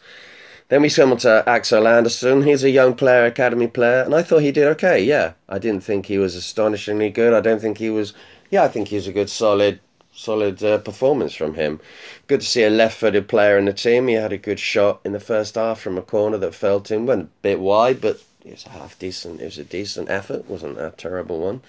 Then 0.69 0.83
we 0.83 0.91
come 0.91 1.13
on 1.13 1.19
to 1.19 1.45
Axel 1.47 1.87
Andersson. 1.87 2.43
He's 2.43 2.65
a 2.65 2.71
young 2.71 2.95
player, 2.95 3.25
academy 3.25 3.69
player, 3.69 4.03
and 4.03 4.15
I 4.15 4.23
thought 4.23 4.39
he 4.39 4.53
did 4.53 4.67
okay. 4.69 5.03
Yeah, 5.03 5.33
I 5.49 5.59
didn't 5.59 5.85
think 5.85 6.07
he 6.07 6.19
was 6.19 6.35
astonishingly 6.35 7.11
good. 7.11 7.35
I 7.35 7.41
don't 7.41 7.61
think 7.61 7.79
he 7.79 7.91
was. 7.91 8.15
Yeah, 8.51 8.65
I 8.65 8.69
think 8.69 8.89
he 8.89 8.97
was 8.97 9.07
a 9.07 9.13
good, 9.13 9.31
solid, 9.31 9.81
solid 10.15 10.63
uh, 10.63 10.79
performance 10.79 11.35
from 11.35 11.55
him. 11.55 11.81
Good 12.27 12.41
to 12.41 12.47
see 12.47 12.65
a 12.65 12.71
left-footed 12.71 13.29
player 13.29 13.59
in 13.59 13.65
the 13.65 13.73
team. 13.73 14.09
He 14.09 14.15
had 14.15 14.33
a 14.33 14.39
good 14.39 14.61
shot 14.61 15.01
in 15.05 15.13
the 15.13 15.21
first 15.21 15.55
half 15.55 15.81
from 15.81 15.99
a 15.99 16.03
corner 16.03 16.39
that 16.39 16.55
fell 16.55 16.81
to 16.81 16.95
him. 16.95 17.07
Went 17.07 17.23
a 17.23 17.29
bit 17.43 17.61
wide, 17.61 18.01
but 18.01 18.23
it 18.45 18.53
was 18.53 18.67
a 18.67 18.71
half 18.71 18.99
decent. 18.99 19.41
It 19.41 19.47
was 19.47 19.59
a 19.59 19.65
decent 19.65 20.11
effort. 20.11 20.49
wasn't 20.49 20.79
a 20.79 20.93
terrible 20.97 21.41
one. 21.41 21.63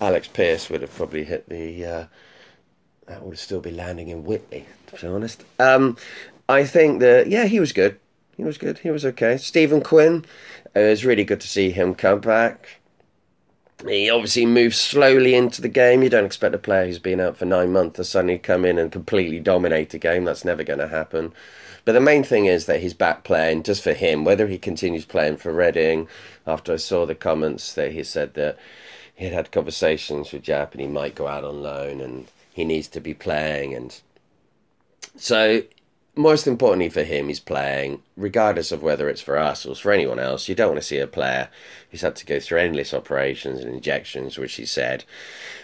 Alex 0.00 0.28
Pearce 0.28 0.68
would 0.70 0.82
have 0.82 0.94
probably 0.94 1.24
hit 1.24 1.48
the. 1.48 1.84
Uh, 1.84 2.04
that 3.06 3.24
would 3.24 3.38
still 3.38 3.60
be 3.60 3.72
landing 3.72 4.08
in 4.08 4.24
Witney, 4.24 4.66
to 4.86 5.00
be 5.00 5.06
honest. 5.08 5.42
Um, 5.58 5.96
I 6.48 6.64
think 6.64 7.00
that, 7.00 7.26
yeah, 7.26 7.46
he 7.46 7.58
was 7.58 7.72
good. 7.72 7.98
He 8.36 8.44
was 8.44 8.56
good. 8.56 8.78
He 8.78 8.90
was 8.90 9.04
okay. 9.04 9.36
Stephen 9.36 9.82
Quinn, 9.82 10.24
it 10.76 10.78
was 10.78 11.04
really 11.04 11.24
good 11.24 11.40
to 11.40 11.48
see 11.48 11.70
him 11.70 11.94
come 11.94 12.20
back. 12.20 12.79
He 13.86 14.10
obviously 14.10 14.44
moves 14.46 14.78
slowly 14.78 15.34
into 15.34 15.62
the 15.62 15.68
game. 15.68 16.02
You 16.02 16.10
don't 16.10 16.26
expect 16.26 16.54
a 16.54 16.58
player 16.58 16.86
who's 16.86 16.98
been 16.98 17.20
out 17.20 17.36
for 17.36 17.46
nine 17.46 17.72
months 17.72 17.96
to 17.96 18.04
suddenly 18.04 18.38
come 18.38 18.64
in 18.64 18.78
and 18.78 18.92
completely 18.92 19.40
dominate 19.40 19.94
a 19.94 19.98
game. 19.98 20.24
That's 20.24 20.44
never 20.44 20.62
going 20.64 20.80
to 20.80 20.88
happen. 20.88 21.32
But 21.84 21.92
the 21.92 22.00
main 22.00 22.22
thing 22.22 22.46
is 22.46 22.66
that 22.66 22.80
he's 22.80 22.94
back 22.94 23.24
playing 23.24 23.62
just 23.62 23.82
for 23.82 23.94
him. 23.94 24.24
Whether 24.24 24.46
he 24.48 24.58
continues 24.58 25.04
playing 25.06 25.38
for 25.38 25.52
Reading, 25.52 26.08
after 26.46 26.74
I 26.74 26.76
saw 26.76 27.06
the 27.06 27.14
comments 27.14 27.72
that 27.74 27.92
he 27.92 28.04
said 28.04 28.34
that 28.34 28.58
he 29.14 29.24
had 29.24 29.34
had 29.34 29.52
conversations 29.52 30.32
with 30.32 30.42
Jaap 30.42 30.72
and 30.72 30.80
he 30.80 30.86
might 30.86 31.14
go 31.14 31.26
out 31.26 31.44
on 31.44 31.62
loan 31.62 32.00
and 32.00 32.26
he 32.52 32.64
needs 32.64 32.88
to 32.88 33.00
be 33.00 33.14
playing. 33.14 33.74
And 33.74 33.98
so, 35.16 35.62
most 36.16 36.46
importantly 36.46 36.88
for 36.88 37.02
him, 37.02 37.28
he's 37.28 37.40
playing, 37.40 38.02
regardless 38.16 38.72
of 38.72 38.82
whether 38.82 39.08
it's 39.08 39.20
for 39.20 39.38
us 39.38 39.64
or 39.64 39.74
for 39.74 39.92
anyone 39.92 40.18
else. 40.18 40.48
You 40.48 40.54
don't 40.54 40.70
want 40.70 40.80
to 40.80 40.86
see 40.86 40.98
a 40.98 41.06
player 41.06 41.48
who's 41.90 42.00
had 42.00 42.16
to 42.16 42.26
go 42.26 42.40
through 42.40 42.58
endless 42.58 42.92
operations 42.92 43.60
and 43.60 43.72
injections, 43.72 44.36
which 44.36 44.54
he 44.54 44.66
said, 44.66 45.04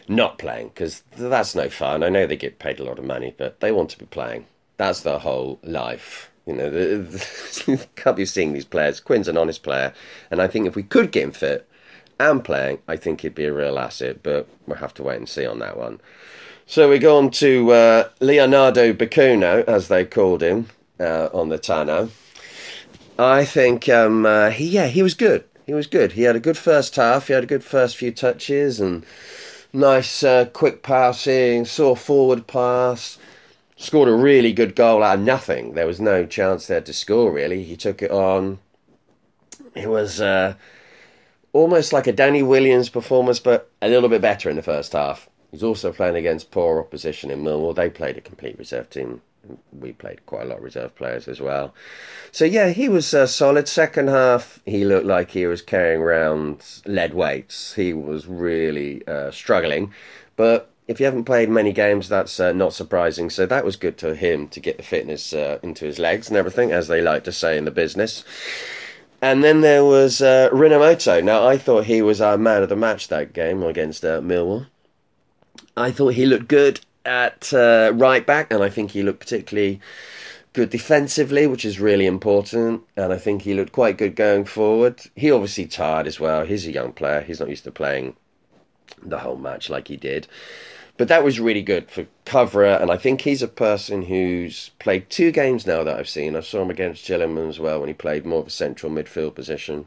not 0.08 0.38
playing, 0.38 0.68
because 0.68 1.02
that's 1.16 1.54
no 1.54 1.68
fun. 1.68 2.02
I 2.02 2.08
know 2.08 2.26
they 2.26 2.36
get 2.36 2.58
paid 2.58 2.78
a 2.78 2.84
lot 2.84 2.98
of 2.98 3.04
money, 3.04 3.34
but 3.36 3.60
they 3.60 3.72
want 3.72 3.90
to 3.90 3.98
be 3.98 4.06
playing. 4.06 4.46
That's 4.76 5.00
their 5.00 5.18
whole 5.18 5.58
life. 5.62 6.30
You 6.46 6.54
know, 6.54 6.70
the, 6.70 6.98
the, 6.98 7.86
can't 7.96 8.16
be 8.16 8.24
seeing 8.24 8.52
these 8.52 8.64
players. 8.64 9.00
Quinn's 9.00 9.28
an 9.28 9.36
honest 9.36 9.62
player, 9.64 9.92
and 10.30 10.40
I 10.40 10.46
think 10.46 10.66
if 10.66 10.76
we 10.76 10.84
could 10.84 11.10
get 11.10 11.24
him 11.24 11.32
fit 11.32 11.68
and 12.20 12.44
playing, 12.44 12.78
I 12.86 12.96
think 12.96 13.20
he'd 13.20 13.34
be 13.34 13.46
a 13.46 13.52
real 13.52 13.78
asset. 13.78 14.22
But 14.22 14.48
we'll 14.66 14.78
have 14.78 14.94
to 14.94 15.02
wait 15.02 15.16
and 15.16 15.28
see 15.28 15.44
on 15.44 15.58
that 15.58 15.76
one. 15.76 16.00
So 16.68 16.90
we 16.90 16.99
go 16.99 17.16
on 17.16 17.30
to 17.30 17.70
uh, 17.70 18.08
Leonardo 18.18 18.92
Bacuno, 18.92 19.64
as 19.68 19.87
they 19.87 20.04
called 20.04 20.42
him 20.42 20.66
uh, 20.99 21.28
on 21.32 21.49
the 21.49 21.61
Tano. 21.61 22.11
I 23.16 23.44
think, 23.44 23.88
um, 23.88 24.26
uh, 24.26 24.50
he 24.50 24.68
yeah, 24.68 24.88
he 24.88 25.00
was 25.00 25.14
good. 25.14 25.44
He 25.64 25.73
was 25.75 25.87
good. 25.87 26.12
He 26.12 26.23
had 26.23 26.35
a 26.35 26.40
good 26.40 26.58
first 26.58 26.96
half. 26.96 27.28
He 27.28 27.32
had 27.35 27.44
a 27.44 27.46
good 27.46 27.62
first 27.62 27.96
few 27.96 28.11
touches 28.11 28.80
and 28.80 29.06
nice 29.73 30.25
uh, 30.25 30.46
quick 30.46 30.82
passing, 30.82 31.64
saw 31.64 31.94
forward 31.94 32.49
pass. 32.49 33.16
Scored 33.76 34.08
a 34.08 34.12
really 34.12 34.52
good 34.52 34.75
goal 34.75 35.04
out 35.04 35.18
of 35.18 35.25
nothing. 35.25 35.75
There 35.75 35.87
was 35.87 36.00
no 36.00 36.26
chance 36.26 36.66
there 36.66 36.80
to 36.80 36.92
score, 36.92 37.30
really. 37.30 37.62
He 37.62 37.76
took 37.76 38.02
it 38.02 38.11
on. 38.11 38.58
It 39.75 39.88
was 39.88 40.20
uh, 40.20 40.54
almost 41.52 41.92
like 41.92 42.08
a 42.08 42.12
Danny 42.12 42.42
Williams 42.42 42.88
performance, 42.88 43.38
but 43.38 43.70
a 43.80 43.88
little 43.88 44.08
bit 44.08 44.23
better 44.23 44.50
in 44.50 44.56
the 44.56 44.62
first 44.62 44.94
half. 44.94 45.28
He's 45.50 45.62
also 45.62 45.92
playing 45.92 46.16
against 46.16 46.50
poor 46.50 46.80
opposition 46.80 47.30
in 47.30 47.42
Millwall. 47.42 47.74
They 47.74 47.88
played 47.88 48.16
a 48.16 48.20
complete 48.20 48.58
reserve 48.58 48.90
team. 48.90 49.22
We 49.72 49.92
played 49.92 50.26
quite 50.26 50.42
a 50.42 50.46
lot 50.46 50.58
of 50.58 50.64
reserve 50.64 50.96
players 50.96 51.28
as 51.28 51.40
well. 51.40 51.72
So 52.32 52.44
yeah, 52.44 52.70
he 52.70 52.88
was 52.88 53.14
uh, 53.14 53.26
solid. 53.26 53.68
Second 53.68 54.08
half, 54.08 54.60
he 54.66 54.84
looked 54.84 55.06
like 55.06 55.30
he 55.30 55.46
was 55.46 55.62
carrying 55.62 56.02
around 56.02 56.64
lead 56.84 57.14
weights. 57.14 57.74
He 57.74 57.92
was 57.92 58.26
really 58.26 59.06
uh, 59.06 59.30
struggling, 59.30 59.92
but 60.34 60.70
if 60.88 61.00
you 61.00 61.06
haven't 61.06 61.24
played 61.24 61.48
many 61.48 61.72
games, 61.72 62.08
that's 62.08 62.38
uh, 62.38 62.52
not 62.52 62.72
surprising. 62.72 63.28
So 63.30 63.46
that 63.46 63.64
was 63.64 63.76
good 63.76 63.98
to 63.98 64.14
him 64.14 64.48
to 64.48 64.60
get 64.60 64.76
the 64.76 64.82
fitness 64.82 65.32
uh, 65.32 65.58
into 65.62 65.84
his 65.84 65.98
legs 65.98 66.28
and 66.28 66.36
everything, 66.36 66.70
as 66.70 66.88
they 66.88 67.00
like 67.00 67.24
to 67.24 67.32
say 67.32 67.58
in 67.58 67.64
the 67.64 67.70
business. 67.70 68.24
And 69.20 69.42
then 69.42 69.62
there 69.62 69.84
was 69.84 70.20
uh, 70.20 70.48
Rinomhota. 70.52 71.24
Now 71.24 71.46
I 71.46 71.58
thought 71.58 71.86
he 71.86 72.02
was 72.02 72.20
our 72.20 72.38
man 72.38 72.62
of 72.62 72.68
the 72.68 72.76
match 72.76 73.08
that 73.08 73.32
game 73.32 73.62
against 73.62 74.04
uh, 74.04 74.20
Millwall. 74.20 74.66
I 75.76 75.90
thought 75.90 76.14
he 76.14 76.26
looked 76.26 76.49
good 76.49 76.80
at 77.04 77.52
uh, 77.52 77.92
right 77.95 78.26
back, 78.26 78.52
and 78.52 78.62
I 78.62 78.71
think 78.71 78.92
he 78.92 79.02
looked 79.02 79.21
particularly 79.21 79.80
good 80.52 80.71
defensively, 80.71 81.47
which 81.47 81.64
is 81.64 81.78
really 81.78 82.06
important. 82.06 82.83
And 82.97 83.12
I 83.12 83.18
think 83.18 83.42
he 83.42 83.54
looked 83.54 83.73
quite 83.73 83.99
good 83.99 84.16
going 84.16 84.47
forward. 84.47 85.02
He 85.14 85.30
obviously 85.30 85.66
tired 85.66 86.06
as 86.06 86.18
well. 86.18 86.47
He's 86.47 86.66
a 86.66 86.73
young 86.73 86.92
player. 86.92 87.21
He's 87.21 87.40
not 87.40 87.50
used 87.50 87.64
to 87.64 87.71
playing 87.71 88.16
the 89.02 89.18
whole 89.18 89.37
match 89.37 89.68
like 89.68 89.88
he 89.88 89.97
did. 89.97 90.26
But 90.97 91.09
that 91.09 91.23
was 91.23 91.38
really 91.38 91.61
good 91.61 91.90
for 91.90 92.06
Coverer, 92.25 92.80
and 92.80 92.90
I 92.90 92.97
think 92.97 93.21
he's 93.21 93.42
a 93.42 93.49
person 93.49 94.02
who's 94.02 94.71
played 94.78 95.11
two 95.11 95.30
games 95.30 95.66
now 95.66 95.85
that 95.85 95.99
I've 95.99 96.09
seen. 96.09 96.35
I 96.35 96.40
saw 96.40 96.62
him 96.62 96.71
against 96.71 97.06
Gillingham 97.06 97.50
as 97.50 97.61
well 97.61 97.80
when 97.80 97.88
he 97.88 97.95
played 97.95 98.25
more 98.25 98.40
of 98.40 98.47
a 98.47 98.50
central 98.50 98.90
midfield 98.90 99.35
position. 99.35 99.87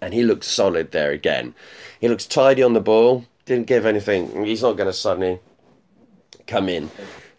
And 0.00 0.14
he 0.14 0.22
looks 0.22 0.46
solid 0.46 0.92
there 0.92 1.10
again. 1.10 1.54
He 2.00 2.08
looks 2.08 2.24
tidy 2.24 2.62
on 2.62 2.72
the 2.72 2.80
ball 2.80 3.26
didn't 3.48 3.66
give 3.66 3.86
anything. 3.86 4.44
He's 4.44 4.62
not 4.62 4.76
going 4.76 4.88
to 4.88 4.92
suddenly 4.92 5.40
come 6.46 6.68
in 6.68 6.90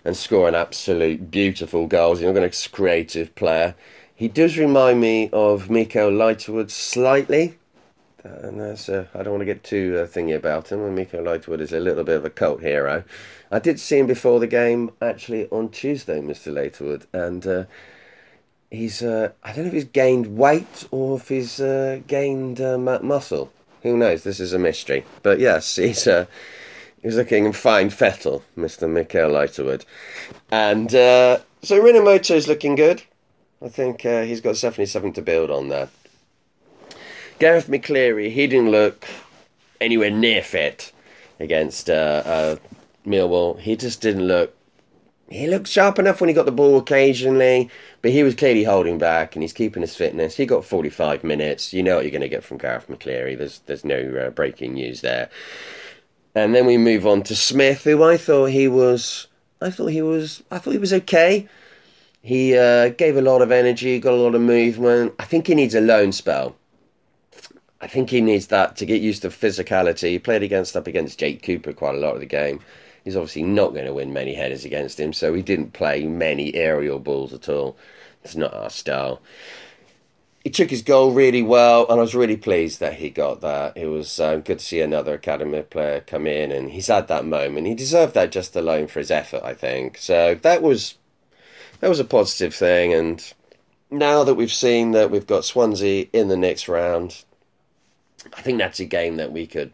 and 0.04 0.18
score 0.18 0.48
an 0.48 0.56
absolute 0.56 1.32
beautiful 1.32 1.88
goal. 1.88 2.16
He's 2.16 2.26
not 2.26 2.34
going 2.34 2.50
to 2.50 2.70
creative 2.70 3.34
player. 3.36 3.76
He 4.16 4.28
does 4.28 4.58
remind 4.58 5.00
me 5.00 5.30
of 5.32 5.70
Miko 5.70 6.12
Leigertwood 6.12 6.72
slightly. 6.72 7.58
And 8.24 8.60
that's, 8.60 8.90
uh, 8.90 9.06
I 9.14 9.24
don't 9.24 9.34
want 9.34 9.42
to 9.42 9.46
get 9.46 9.64
too 9.64 9.98
uh, 10.02 10.08
thingy 10.08 10.36
about 10.36 10.72
him. 10.72 10.94
Miko 10.94 11.24
Leigertwood 11.24 11.62
is 11.62 11.72
a 11.72 11.80
little 11.80 12.04
bit 12.04 12.18
of 12.18 12.26
a 12.26 12.30
cult 12.30 12.62
hero. 12.62 13.04
I 13.50 13.60
did 13.60 13.80
see 13.80 14.00
him 14.00 14.08
before 14.08 14.40
the 14.40 14.48
game, 14.48 14.92
actually, 15.02 15.48
on 15.50 15.70
Tuesday, 15.70 16.20
Mr. 16.20 16.52
Leigertwood. 16.52 17.06
And 17.14 17.48
uh, 17.48 17.64
he's, 18.70 19.02
uh, 19.02 19.32
I 19.44 19.54
don't 19.54 19.64
know 19.64 19.70
if 19.70 19.74
he's 19.74 19.86
gained 19.86 20.38
weight 20.38 20.88
or 20.92 21.18
if 21.18 21.30
he's 21.30 21.62
uh, 21.62 22.02
gained 22.08 22.60
uh, 22.60 22.78
muscle. 22.78 23.52
Who 23.84 23.98
knows? 23.98 24.24
This 24.24 24.40
is 24.40 24.54
a 24.54 24.60
mystery. 24.60 25.06
But 25.24 25.40
yes, 25.40 25.76
he's 25.76 26.08
uh, 26.08 26.26
he's 27.02 27.16
looking 27.16 27.46
in 27.46 27.54
fine 27.54 27.90
fettle, 27.90 28.44
Mr. 28.58 28.90
Mikael 28.90 29.32
Leigertwood. 29.32 29.86
And 30.52 30.94
uh, 30.94 31.40
so 31.62 31.86
is 31.86 32.48
looking 32.48 32.76
good. 32.76 33.04
I 33.62 33.68
think 33.70 34.06
uh, 34.06 34.24
he's 34.24 34.42
got 34.42 34.56
definitely 34.56 34.86
something 34.86 35.14
to 35.14 35.22
build 35.22 35.52
on 35.52 35.68
there. 35.68 35.90
Gareth 37.40 37.68
McCleary, 37.68 38.32
he 38.32 38.48
didn't 38.48 38.72
look 38.72 39.06
anywhere 39.82 40.10
near 40.10 40.42
fit 40.42 40.92
against 41.40 41.90
uh, 41.90 42.24
uh, 42.26 42.56
Millwall. 43.06 43.60
He 43.60 43.76
just 43.76 44.02
didn't 44.02 44.28
look. 44.28 44.56
He 45.30 45.46
looked 45.46 45.68
sharp 45.68 46.00
enough 46.00 46.22
when 46.22 46.28
he 46.28 46.34
got 46.34 46.46
the 46.46 46.52
ball 46.52 46.78
occasionally, 46.80 47.70
but 48.02 48.12
he 48.12 48.24
was 48.24 48.34
clearly 48.34 48.64
holding 48.64 48.98
back 48.98 49.36
and 49.36 49.44
he's 49.44 49.54
keeping 49.54 49.82
his 49.82 49.96
fitness. 49.96 50.36
He 50.36 50.46
got 50.46 50.66
45 50.66 51.24
minutes. 51.24 51.72
You 51.72 51.84
know 51.84 51.96
what 51.96 52.06
you're 52.06 52.12
going 52.12 52.22
to 52.22 52.30
get 52.30 52.44
from 52.44 52.58
Gareth 52.58 52.88
McCleary. 52.88 53.38
There's 53.38 53.60
there's 53.68 53.86
no 53.86 54.26
uh, 54.28 54.30
breaking 54.32 54.74
news 54.74 55.02
there. 55.02 55.30
And 56.34 56.56
then 56.56 56.66
we 56.66 56.78
move 56.78 57.06
on 57.06 57.24
to 57.24 57.36
Smith, 57.36 57.84
who 57.84 58.04
I 58.04 58.18
thought 58.18 58.48
he 58.48 58.68
was. 58.68 59.28
I 59.62 59.70
thought 59.70 59.88
he 59.88 60.02
was. 60.02 60.42
I 60.50 60.58
thought 60.58 60.72
he 60.72 60.78
was 60.78 60.94
okay. 60.94 61.48
He 62.22 62.58
uh, 62.58 62.90
gave 62.90 63.16
a 63.16 63.22
lot 63.22 63.42
of 63.42 63.52
energy, 63.52 64.00
got 64.00 64.14
a 64.14 64.18
lot 64.18 64.36
of 64.36 64.42
movement. 64.42 65.14
I 65.20 65.26
think 65.26 65.48
he 65.48 65.56
needs 65.56 65.76
a 65.76 65.82
loan 65.82 66.12
spell. 66.12 66.56
I 67.82 67.88
think 67.88 68.10
he 68.10 68.20
needs 68.20 68.48
that 68.48 68.76
to 68.78 68.86
get 68.86 69.02
used 69.02 69.22
to 69.22 69.30
physicality. 69.30 70.10
He 70.10 70.20
played 70.20 70.44
against 70.44 70.76
up 70.76 70.88
against 70.88 71.20
Jake 71.20 71.44
Cooper 71.44 71.72
quite 71.72 71.96
a 71.96 72.00
lot 72.00 72.14
of 72.14 72.20
the 72.20 72.26
game. 72.26 72.60
He's 73.04 73.16
obviously 73.16 73.44
not 73.44 73.74
going 73.74 73.86
to 73.86 73.94
win 73.94 74.14
many 74.14 74.34
headers 74.34 74.66
against 74.66 75.00
him, 75.00 75.14
so 75.14 75.34
he 75.34 75.42
didn't 75.42 75.74
play 75.74 76.06
many 76.06 76.54
aerial 76.56 77.00
balls 77.00 77.34
at 77.34 77.50
all. 77.50 77.78
It's 78.24 78.36
not 78.36 78.54
our 78.54 78.70
style. 78.70 79.22
He 80.44 80.50
took 80.50 80.70
his 80.70 80.82
goal 80.82 81.12
really 81.12 81.42
well, 81.42 81.86
and 81.90 82.00
I 82.00 82.02
was 82.02 82.16
really 82.16 82.38
pleased 82.38 82.80
that 82.80 82.94
he 82.94 83.10
got 83.10 83.42
that. 83.42 83.76
It 83.76 83.88
was 83.88 84.20
um, 84.20 84.42
good 84.42 84.60
to 84.60 84.66
see 84.66 84.82
another 84.82 85.14
academy 85.14 85.62
player 85.64 86.02
come 86.02 86.28
in, 86.28 86.52
and 86.52 86.72
he's 86.72 86.88
had 86.88 87.08
that 87.08 87.26
moment. 87.26 87.68
He 87.68 87.76
deserved 87.76 88.14
that 88.14 88.32
just 88.32 88.56
alone 88.56 88.88
for 88.88 89.00
his 89.00 89.12
effort, 89.12 89.44
I 89.44 89.54
think. 89.54 89.98
So 89.98 90.36
that 90.36 90.62
was 90.62 90.96
that 91.80 91.90
was 91.90 92.00
a 92.00 92.06
positive 92.06 92.54
thing, 92.54 92.94
and 92.94 93.34
now 93.92 94.24
that 94.24 94.36
we've 94.36 94.52
seen 94.52 94.92
that 94.92 95.12
we've 95.12 95.28
got 95.28 95.46
Swansea 95.46 96.08
in 96.14 96.28
the 96.28 96.38
next 96.38 96.68
round, 96.68 97.24
I 98.38 98.42
think 98.42 98.58
that's 98.58 98.80
a 98.80 98.86
game 98.86 99.18
that 99.18 99.32
we 99.32 99.48
could 99.48 99.72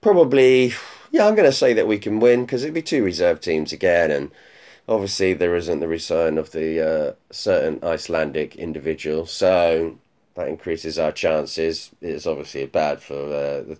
probably, 0.00 0.72
yeah, 1.14 1.28
I'm 1.28 1.36
going 1.36 1.48
to 1.48 1.56
say 1.56 1.72
that 1.74 1.86
we 1.86 1.98
can 1.98 2.18
win 2.18 2.44
because 2.44 2.64
it'd 2.64 2.74
be 2.74 2.82
two 2.82 3.04
reserve 3.04 3.40
teams 3.40 3.72
again, 3.72 4.10
and 4.10 4.32
obviously 4.88 5.32
there 5.32 5.54
isn't 5.54 5.78
the 5.78 5.86
return 5.86 6.38
of 6.38 6.50
the 6.50 6.84
uh, 6.84 7.12
certain 7.30 7.78
Icelandic 7.84 8.56
individual, 8.56 9.24
so 9.24 9.96
that 10.34 10.48
increases 10.48 10.98
our 10.98 11.12
chances. 11.12 11.92
It's 12.00 12.26
obviously 12.26 12.66
bad 12.66 13.00
for 13.00 13.14
uh, 13.14 13.62
the 13.62 13.78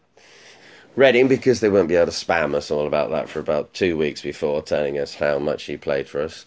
Reading 0.94 1.26
because 1.26 1.58
they 1.58 1.68
won't 1.68 1.88
be 1.88 1.96
able 1.96 2.06
to 2.06 2.12
spam 2.12 2.54
us 2.54 2.70
all 2.70 2.86
about 2.86 3.10
that 3.10 3.28
for 3.28 3.40
about 3.40 3.74
two 3.74 3.98
weeks 3.98 4.22
before 4.22 4.62
telling 4.62 4.96
us 4.96 5.16
how 5.16 5.40
much 5.40 5.64
he 5.64 5.76
played 5.76 6.08
for 6.08 6.22
us. 6.22 6.46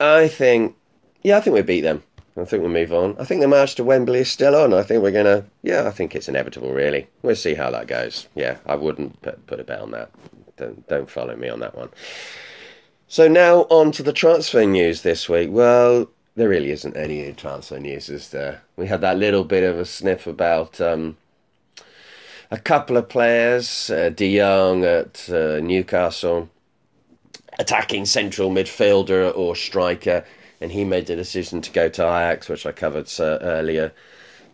I 0.00 0.28
think, 0.28 0.76
yeah, 1.22 1.36
I 1.36 1.40
think 1.42 1.52
we 1.52 1.60
beat 1.60 1.82
them. 1.82 2.02
I 2.38 2.44
think 2.44 2.62
we'll 2.62 2.70
move 2.70 2.92
on. 2.92 3.16
I 3.18 3.24
think 3.24 3.40
the 3.40 3.48
march 3.48 3.76
to 3.76 3.84
Wembley 3.84 4.20
is 4.20 4.30
still 4.30 4.54
on. 4.54 4.74
I 4.74 4.82
think 4.82 5.02
we're 5.02 5.10
gonna. 5.10 5.44
Yeah, 5.62 5.86
I 5.86 5.90
think 5.90 6.14
it's 6.14 6.28
inevitable. 6.28 6.72
Really, 6.72 7.08
we'll 7.22 7.36
see 7.36 7.54
how 7.54 7.70
that 7.70 7.86
goes. 7.86 8.28
Yeah, 8.34 8.58
I 8.66 8.76
wouldn't 8.76 9.20
put, 9.22 9.46
put 9.46 9.60
a 9.60 9.64
bet 9.64 9.80
on 9.80 9.90
that. 9.92 10.10
Don't 10.56 10.86
don't 10.86 11.10
follow 11.10 11.34
me 11.34 11.48
on 11.48 11.60
that 11.60 11.74
one. 11.74 11.88
So 13.08 13.28
now 13.28 13.62
on 13.70 13.92
to 13.92 14.02
the 14.02 14.12
transfer 14.12 14.64
news 14.64 15.02
this 15.02 15.28
week. 15.28 15.48
Well, 15.50 16.08
there 16.34 16.48
really 16.48 16.70
isn't 16.70 16.96
any 16.96 17.32
transfer 17.32 17.78
news, 17.78 18.08
is 18.10 18.30
there? 18.30 18.62
We 18.76 18.88
had 18.88 19.00
that 19.00 19.16
little 19.16 19.44
bit 19.44 19.62
of 19.62 19.78
a 19.78 19.86
sniff 19.86 20.26
about 20.26 20.80
um, 20.80 21.16
a 22.50 22.58
couple 22.58 22.96
of 22.96 23.08
players, 23.08 23.90
uh, 23.90 24.10
De 24.10 24.36
Jong 24.36 24.84
at 24.84 25.28
uh, 25.30 25.60
Newcastle, 25.60 26.50
attacking 27.58 28.04
central 28.04 28.50
midfielder 28.50 29.34
or 29.36 29.56
striker 29.56 30.24
and 30.60 30.72
he 30.72 30.84
made 30.84 31.06
the 31.06 31.16
decision 31.16 31.60
to 31.62 31.70
go 31.70 31.88
to 31.88 32.02
Ajax, 32.02 32.48
which 32.48 32.66
I 32.66 32.72
covered 32.72 33.08
uh, 33.18 33.38
earlier. 33.40 33.92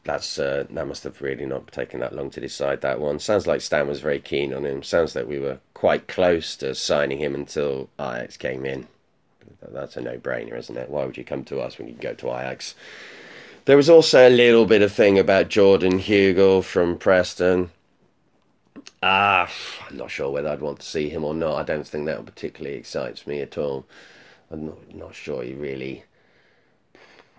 That's 0.04 0.38
uh, 0.38 0.64
that 0.70 0.86
must 0.88 1.04
have 1.04 1.22
really 1.22 1.46
not 1.46 1.70
taken 1.70 2.00
that 2.00 2.14
long 2.14 2.30
to 2.30 2.40
decide 2.40 2.80
that 2.80 3.00
one. 3.00 3.18
Sounds 3.20 3.46
like 3.46 3.60
Stam 3.60 3.86
was 3.86 4.00
very 4.00 4.18
keen 4.18 4.52
on 4.52 4.66
him. 4.66 4.82
Sounds 4.82 5.14
like 5.14 5.28
we 5.28 5.38
were 5.38 5.58
quite 5.74 6.08
close 6.08 6.56
to 6.56 6.74
signing 6.74 7.18
him 7.18 7.34
until 7.34 7.88
Ajax 8.00 8.36
came 8.36 8.66
in. 8.66 8.88
That's 9.70 9.96
a 9.96 10.00
no-brainer, 10.00 10.58
isn't 10.58 10.76
it? 10.76 10.90
Why 10.90 11.04
would 11.04 11.16
you 11.16 11.24
come 11.24 11.44
to 11.44 11.60
us 11.60 11.78
when 11.78 11.86
you 11.86 11.94
go 11.94 12.14
to 12.14 12.26
Ajax? 12.28 12.74
There 13.64 13.76
was 13.76 13.88
also 13.88 14.28
a 14.28 14.30
little 14.30 14.66
bit 14.66 14.82
of 14.82 14.92
thing 14.92 15.20
about 15.20 15.48
Jordan 15.48 16.00
Hugill 16.00 16.64
from 16.64 16.98
Preston. 16.98 17.70
Ah, 19.04 19.48
I'm 19.88 19.96
not 19.96 20.10
sure 20.10 20.30
whether 20.30 20.48
I'd 20.48 20.60
want 20.60 20.80
to 20.80 20.86
see 20.86 21.08
him 21.08 21.24
or 21.24 21.34
not. 21.34 21.58
I 21.58 21.62
don't 21.62 21.86
think 21.86 22.06
that 22.06 22.24
particularly 22.24 22.76
excites 22.76 23.24
me 23.26 23.40
at 23.40 23.56
all. 23.56 23.84
I'm 24.52 24.66
not, 24.66 24.94
not 24.94 25.14
sure 25.14 25.42
he 25.42 25.54
really. 25.54 26.04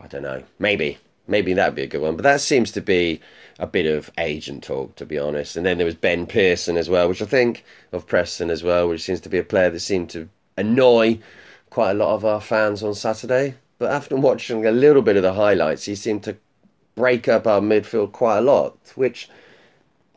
I 0.02 0.08
don't 0.08 0.24
know. 0.24 0.44
Maybe. 0.60 0.98
Maybe 1.28 1.54
that'd 1.54 1.76
be 1.76 1.84
a 1.84 1.88
good 1.88 2.02
one. 2.02 2.16
But 2.18 2.24
that 2.24 2.42
seems 2.42 2.72
to 2.72 2.82
be 2.82 3.22
a 3.60 3.68
bit 3.68 3.86
of 3.86 4.12
agent 4.18 4.64
talk, 4.64 4.96
to 4.96 5.06
be 5.06 5.18
honest. 5.18 5.56
And 5.56 5.66
then 5.66 5.78
there 5.78 5.86
was 5.86 5.96
Ben 5.96 6.26
Pearson 6.26 6.76
as 6.76 6.90
well, 6.90 7.08
which 7.08 7.22
I 7.22 7.26
think 7.26 7.64
of 7.94 8.08
Preston 8.08 8.50
as 8.50 8.64
well, 8.64 8.90
which 8.90 9.04
seems 9.04 9.22
to 9.22 9.30
be 9.30 9.38
a 9.38 9.44
player 9.44 9.70
that 9.70 9.80
seemed 9.80 10.10
to 10.10 10.28
annoy 10.58 11.20
quite 11.70 11.92
a 11.92 11.96
lot 11.96 12.16
of 12.16 12.26
our 12.26 12.42
fans 12.42 12.84
on 12.84 12.96
Saturday. 12.96 13.56
But 13.78 13.92
after 13.92 14.16
watching 14.16 14.66
a 14.66 14.72
little 14.72 15.02
bit 15.02 15.16
of 15.16 15.24
the 15.24 15.34
highlights, 15.34 15.86
he 15.86 15.96
seemed 15.96 16.24
to 16.24 16.36
break 16.96 17.28
up 17.28 17.48
our 17.48 17.62
midfield 17.62 18.12
quite 18.12 18.40
a 18.40 18.42
lot, 18.42 18.78
which 18.96 19.30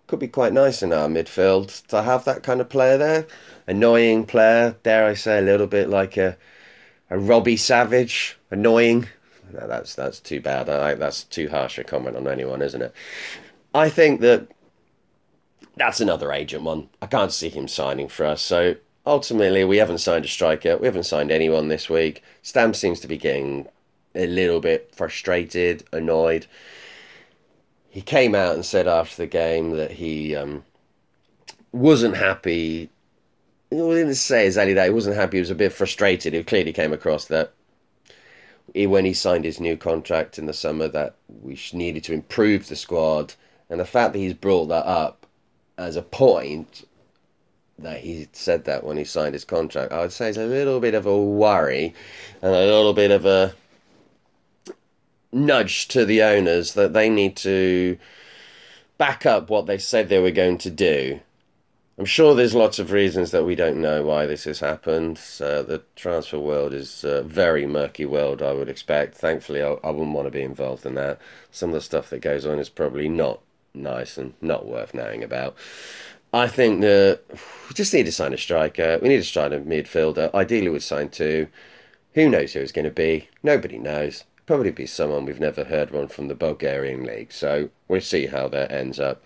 could 0.06 0.18
be 0.18 0.28
quite 0.28 0.52
nice 0.52 0.82
in 0.82 0.92
our 0.92 1.08
midfield 1.08 1.86
to 1.88 2.02
have 2.02 2.24
that 2.24 2.42
kind 2.42 2.60
of 2.60 2.68
player 2.68 2.98
there. 2.98 3.26
Annoying 3.66 4.24
player, 4.24 4.76
dare 4.82 5.06
I 5.06 5.14
say, 5.14 5.38
a 5.38 5.42
little 5.42 5.66
bit 5.66 5.88
like 5.88 6.16
a 6.16 6.36
a 7.10 7.18
Robbie 7.18 7.56
Savage, 7.56 8.38
annoying. 8.50 9.08
No, 9.52 9.66
that's 9.66 9.94
that's 9.94 10.20
too 10.20 10.40
bad. 10.40 10.68
I, 10.68 10.94
that's 10.94 11.24
too 11.24 11.48
harsh 11.48 11.78
a 11.78 11.84
comment 11.84 12.16
on 12.16 12.26
anyone, 12.26 12.62
isn't 12.62 12.82
it? 12.82 12.92
I 13.74 13.88
think 13.88 14.20
that 14.20 14.48
that's 15.76 16.00
another 16.00 16.32
agent 16.32 16.64
one. 16.64 16.88
I 17.00 17.06
can't 17.06 17.32
see 17.32 17.48
him 17.48 17.68
signing 17.68 18.08
for 18.08 18.26
us. 18.26 18.42
So 18.42 18.76
ultimately, 19.04 19.64
we 19.64 19.76
haven't 19.76 19.98
signed 19.98 20.24
a 20.24 20.28
striker. 20.28 20.76
We 20.78 20.86
haven't 20.86 21.04
signed 21.04 21.30
anyone 21.30 21.68
this 21.68 21.88
week. 21.88 22.22
Stam 22.42 22.74
seems 22.74 23.00
to 23.00 23.08
be 23.08 23.18
getting 23.18 23.68
a 24.14 24.26
little 24.26 24.60
bit 24.60 24.92
frustrated, 24.94 25.84
annoyed. 25.92 26.46
He 27.90 28.00
came 28.00 28.34
out 28.34 28.54
and 28.54 28.64
said 28.64 28.88
after 28.88 29.16
the 29.16 29.26
game 29.26 29.70
that 29.76 29.92
he 29.92 30.34
um, 30.34 30.64
wasn't 31.72 32.16
happy 32.16 32.90
he 33.70 33.76
didn't 33.76 34.14
say 34.14 34.46
exactly 34.46 34.74
that. 34.74 34.84
He 34.84 34.90
wasn't 34.90 35.16
happy. 35.16 35.38
He 35.38 35.40
was 35.40 35.50
a 35.50 35.54
bit 35.54 35.72
frustrated. 35.72 36.34
It 36.34 36.46
clearly 36.46 36.72
came 36.72 36.92
across 36.92 37.26
that 37.26 37.52
he, 38.74 38.86
when 38.86 39.04
he 39.04 39.12
signed 39.12 39.44
his 39.44 39.60
new 39.60 39.76
contract 39.76 40.38
in 40.38 40.46
the 40.46 40.52
summer, 40.52 40.88
that 40.88 41.16
we 41.42 41.58
needed 41.72 42.04
to 42.04 42.12
improve 42.12 42.68
the 42.68 42.76
squad, 42.76 43.34
and 43.68 43.80
the 43.80 43.84
fact 43.84 44.12
that 44.12 44.18
he's 44.18 44.34
brought 44.34 44.66
that 44.66 44.86
up 44.86 45.26
as 45.78 45.96
a 45.96 46.02
point 46.02 46.86
that 47.78 48.00
he 48.00 48.28
said 48.32 48.64
that 48.64 48.84
when 48.84 48.96
he 48.96 49.04
signed 49.04 49.34
his 49.34 49.44
contract, 49.44 49.92
I 49.92 50.00
would 50.00 50.12
say 50.12 50.30
is 50.30 50.38
a 50.38 50.46
little 50.46 50.80
bit 50.80 50.94
of 50.94 51.04
a 51.04 51.16
worry 51.16 51.94
and 52.40 52.54
a 52.54 52.66
little 52.66 52.94
bit 52.94 53.10
of 53.10 53.26
a 53.26 53.54
nudge 55.32 55.88
to 55.88 56.06
the 56.06 56.22
owners 56.22 56.74
that 56.74 56.94
they 56.94 57.10
need 57.10 57.36
to 57.36 57.98
back 58.96 59.26
up 59.26 59.50
what 59.50 59.66
they 59.66 59.76
said 59.76 60.08
they 60.08 60.18
were 60.18 60.30
going 60.30 60.56
to 60.56 60.70
do 60.70 61.20
I'm 61.98 62.04
sure 62.04 62.34
there's 62.34 62.54
lots 62.54 62.78
of 62.78 62.92
reasons 62.92 63.30
that 63.30 63.44
we 63.44 63.54
don't 63.54 63.80
know 63.80 64.04
why 64.04 64.26
this 64.26 64.44
has 64.44 64.60
happened. 64.60 65.18
Uh, 65.40 65.62
the 65.62 65.82
transfer 65.94 66.38
world 66.38 66.74
is 66.74 67.04
a 67.04 67.22
very 67.22 67.66
murky 67.66 68.04
world, 68.04 68.42
I 68.42 68.52
would 68.52 68.68
expect. 68.68 69.14
Thankfully, 69.14 69.62
I, 69.62 69.72
I 69.82 69.90
wouldn't 69.90 70.14
want 70.14 70.26
to 70.26 70.30
be 70.30 70.42
involved 70.42 70.84
in 70.84 70.94
that. 70.96 71.18
Some 71.50 71.70
of 71.70 71.74
the 71.74 71.80
stuff 71.80 72.10
that 72.10 72.18
goes 72.18 72.44
on 72.44 72.58
is 72.58 72.68
probably 72.68 73.08
not 73.08 73.40
nice 73.72 74.18
and 74.18 74.34
not 74.42 74.66
worth 74.66 74.92
knowing 74.92 75.24
about. 75.24 75.56
I 76.34 76.48
think 76.48 76.82
that 76.82 77.20
we 77.30 77.74
just 77.74 77.94
need 77.94 78.04
to 78.04 78.12
sign 78.12 78.34
a 78.34 78.38
striker. 78.38 78.98
We 79.00 79.08
need 79.08 79.16
to 79.18 79.24
sign 79.24 79.54
a 79.54 79.60
midfielder. 79.60 80.34
Ideally, 80.34 80.68
we'd 80.68 80.82
sign 80.82 81.08
two. 81.08 81.48
Who 82.12 82.28
knows 82.28 82.52
who 82.52 82.60
it's 82.60 82.72
going 82.72 82.84
to 82.84 82.90
be? 82.90 83.30
Nobody 83.42 83.78
knows. 83.78 84.24
Probably 84.44 84.70
be 84.70 84.86
someone 84.86 85.24
we've 85.24 85.40
never 85.40 85.64
heard 85.64 85.92
one 85.92 86.08
from 86.08 86.28
the 86.28 86.34
Bulgarian 86.34 87.04
league. 87.04 87.32
So 87.32 87.70
we'll 87.88 88.02
see 88.02 88.26
how 88.26 88.48
that 88.48 88.70
ends 88.70 89.00
up. 89.00 89.22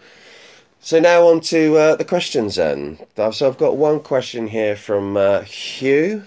So 0.83 0.99
now 0.99 1.29
on 1.29 1.41
to 1.41 1.77
uh, 1.77 1.97
the 1.97 2.07
questions 2.07 2.57
then. 2.57 2.99
So 3.33 3.47
I've 3.47 3.59
got 3.59 3.77
one 3.77 4.01
question 4.01 4.49
here 4.49 4.75
from 4.75 5.15
uh, 5.15 5.43
Hugh. 5.43 6.25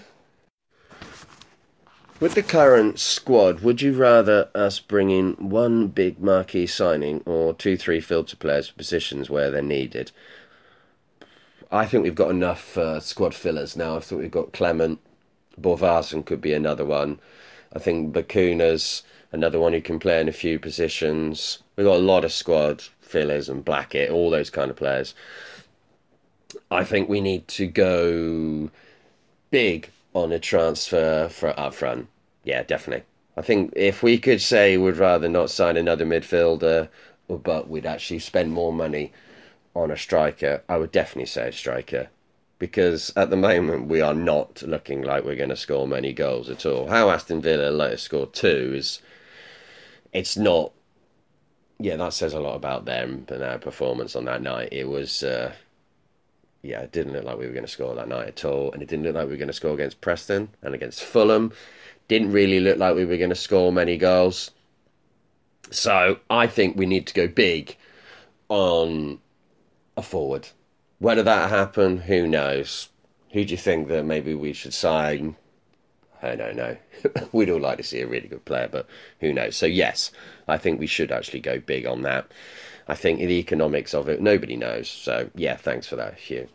With 2.20 2.34
the 2.34 2.42
current 2.42 3.00
squad, 3.00 3.60
would 3.60 3.82
you 3.82 3.92
rather 3.94 4.48
us 4.54 4.78
bring 4.78 5.10
in 5.10 5.32
one 5.32 5.88
big 5.88 6.20
marquee 6.20 6.68
signing 6.68 7.20
or 7.26 7.52
two, 7.52 7.76
three 7.76 8.00
filter 8.00 8.36
players 8.36 8.68
for 8.68 8.76
positions 8.76 9.28
where 9.28 9.50
they're 9.50 9.60
needed? 9.60 10.12
I 11.72 11.84
think 11.84 12.04
we've 12.04 12.14
got 12.14 12.30
enough 12.30 12.78
uh, 12.78 13.00
squad 13.00 13.34
fillers 13.34 13.76
now. 13.76 13.96
I 13.96 14.00
think 14.00 14.22
we've 14.22 14.30
got 14.30 14.52
Clement, 14.52 15.00
Bodvarsson 15.60 16.24
could 16.24 16.40
be 16.40 16.52
another 16.52 16.84
one. 16.84 17.18
I 17.74 17.80
think 17.80 18.14
Bacuna's 18.14 19.02
another 19.32 19.58
one 19.58 19.72
who 19.72 19.80
can 19.80 19.98
play 19.98 20.20
in 20.20 20.28
a 20.28 20.32
few 20.32 20.60
positions. 20.60 21.58
We've 21.74 21.86
got 21.86 21.96
a 21.96 21.98
lot 21.98 22.24
of 22.24 22.32
squad 22.32 22.84
fillers 23.14 23.48
and 23.48 23.64
Blackett, 23.64 24.10
all 24.10 24.30
those 24.30 24.50
kind 24.50 24.70
of 24.70 24.76
players. 24.76 25.14
I 26.70 26.84
think 26.84 27.08
we 27.08 27.20
need 27.20 27.48
to 27.48 27.66
go 27.66 28.70
big 29.50 29.90
on 30.14 30.32
a 30.32 30.38
transfer 30.38 31.28
for 31.28 31.58
up 31.58 31.74
front. 31.74 32.08
Yeah, 32.44 32.62
definitely. 32.64 33.04
I 33.36 33.42
think 33.42 33.72
if 33.76 34.02
we 34.02 34.18
could 34.18 34.40
say 34.42 34.76
we'd 34.76 34.96
rather 34.96 35.28
not 35.28 35.50
sign 35.50 35.76
another 35.76 36.06
midfielder, 36.06 36.88
but 37.28 37.68
we'd 37.68 37.86
actually 37.86 38.20
spend 38.20 38.52
more 38.52 38.72
money 38.72 39.12
on 39.74 39.90
a 39.90 39.96
striker, 39.96 40.62
I 40.68 40.76
would 40.78 40.92
definitely 40.92 41.26
say 41.26 41.48
a 41.48 41.52
striker. 41.52 42.08
because 42.58 43.12
at 43.16 43.30
the 43.30 43.36
moment 43.36 43.88
we 43.88 44.00
are 44.00 44.14
not 44.14 44.62
looking 44.62 45.02
like 45.02 45.24
we're 45.24 45.36
going 45.36 45.50
to 45.50 45.56
score 45.56 45.86
many 45.88 46.12
goals 46.12 46.48
at 46.50 46.66
all. 46.66 46.88
How 46.88 47.10
Aston 47.10 47.42
Villa 47.42 47.70
let 47.70 47.92
us 47.92 48.02
score 48.02 48.26
two 48.26 48.72
is 48.76 49.00
it's 50.12 50.36
not. 50.36 50.72
Yeah, 51.78 51.96
that 51.96 52.12
says 52.12 52.34
a 52.34 52.40
lot 52.40 52.54
about 52.54 52.84
them 52.84 53.26
and 53.28 53.40
their 53.40 53.58
performance 53.58 54.14
on 54.16 54.24
that 54.26 54.42
night. 54.42 54.68
It 54.72 54.88
was. 54.88 55.22
Uh, 55.22 55.52
yeah, 56.62 56.80
it 56.80 56.92
didn't 56.92 57.12
look 57.12 57.24
like 57.24 57.36
we 57.36 57.46
were 57.46 57.52
going 57.52 57.66
to 57.66 57.70
score 57.70 57.94
that 57.94 58.08
night 58.08 58.28
at 58.28 58.44
all, 58.44 58.72
and 58.72 58.82
it 58.82 58.88
didn't 58.88 59.04
look 59.04 59.14
like 59.14 59.26
we 59.26 59.32
were 59.32 59.38
going 59.38 59.48
to 59.48 59.52
score 59.52 59.74
against 59.74 60.00
Preston 60.00 60.48
and 60.62 60.74
against 60.74 61.02
Fulham. 61.02 61.52
Didn't 62.08 62.32
really 62.32 62.58
look 62.58 62.78
like 62.78 62.96
we 62.96 63.04
were 63.04 63.18
going 63.18 63.30
to 63.30 63.36
score 63.36 63.70
many 63.70 63.98
goals. 63.98 64.50
So 65.70 66.20
I 66.30 66.46
think 66.46 66.76
we 66.76 66.86
need 66.86 67.06
to 67.08 67.14
go 67.14 67.28
big 67.28 67.76
on 68.48 69.20
a 69.96 70.02
forward. 70.02 70.48
Whether 71.00 71.22
that 71.22 71.50
happen, 71.50 71.98
who 71.98 72.26
knows? 72.26 72.88
Who 73.32 73.44
do 73.44 73.50
you 73.50 73.58
think 73.58 73.88
that 73.88 74.04
maybe 74.04 74.34
we 74.34 74.54
should 74.54 74.72
sign? 74.72 75.36
I 76.24 76.36
don't 76.36 76.56
know. 76.56 76.76
We'd 77.32 77.50
all 77.50 77.60
like 77.60 77.78
to 77.78 77.82
see 77.82 78.00
a 78.00 78.06
really 78.06 78.28
good 78.28 78.44
player, 78.44 78.68
but 78.70 78.86
who 79.20 79.32
knows? 79.32 79.56
So 79.56 79.66
yes, 79.66 80.10
I 80.48 80.58
think 80.58 80.80
we 80.80 80.86
should 80.86 81.12
actually 81.12 81.40
go 81.40 81.58
big 81.58 81.86
on 81.86 82.02
that. 82.02 82.26
I 82.88 82.94
think 82.94 83.18
the 83.18 83.38
economics 83.38 83.94
of 83.94 84.08
it, 84.08 84.20
nobody 84.20 84.56
knows. 84.56 84.88
So 84.88 85.30
yeah, 85.34 85.56
thanks 85.56 85.86
for 85.86 85.96
that, 85.96 86.18
Hugh. 86.18 86.48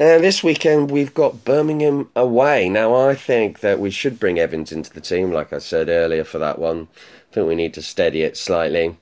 Uh, 0.00 0.16
this 0.18 0.42
weekend 0.42 0.90
we've 0.90 1.12
got 1.12 1.44
Birmingham 1.44 2.08
away. 2.16 2.70
Now 2.70 2.94
I 2.94 3.14
think 3.14 3.60
that 3.60 3.78
we 3.78 3.90
should 3.90 4.18
bring 4.18 4.38
Evans 4.38 4.72
into 4.72 4.90
the 4.90 5.00
team, 5.00 5.30
like 5.30 5.52
I 5.52 5.58
said 5.58 5.90
earlier 5.90 6.24
for 6.24 6.38
that 6.38 6.58
one. 6.58 6.88
I 7.30 7.34
think 7.34 7.46
we 7.46 7.54
need 7.54 7.74
to 7.74 7.82
steady 7.82 8.22
it 8.22 8.38
slightly. 8.38 8.96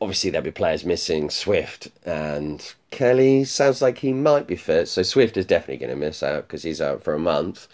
Obviously 0.00 0.30
there'll 0.30 0.44
be 0.44 0.52
players 0.52 0.84
missing, 0.84 1.28
Swift 1.28 1.88
and 2.04 2.72
Kelly. 2.92 3.44
Sounds 3.44 3.82
like 3.82 3.98
he 3.98 4.12
might 4.12 4.46
be 4.46 4.56
fit, 4.56 4.86
so 4.86 5.02
Swift 5.02 5.36
is 5.36 5.46
definitely 5.46 5.84
going 5.84 5.98
to 5.98 6.06
miss 6.06 6.22
out 6.22 6.46
because 6.46 6.62
he's 6.62 6.80
out 6.80 7.02
for 7.02 7.14
a 7.14 7.18
month. 7.18 7.66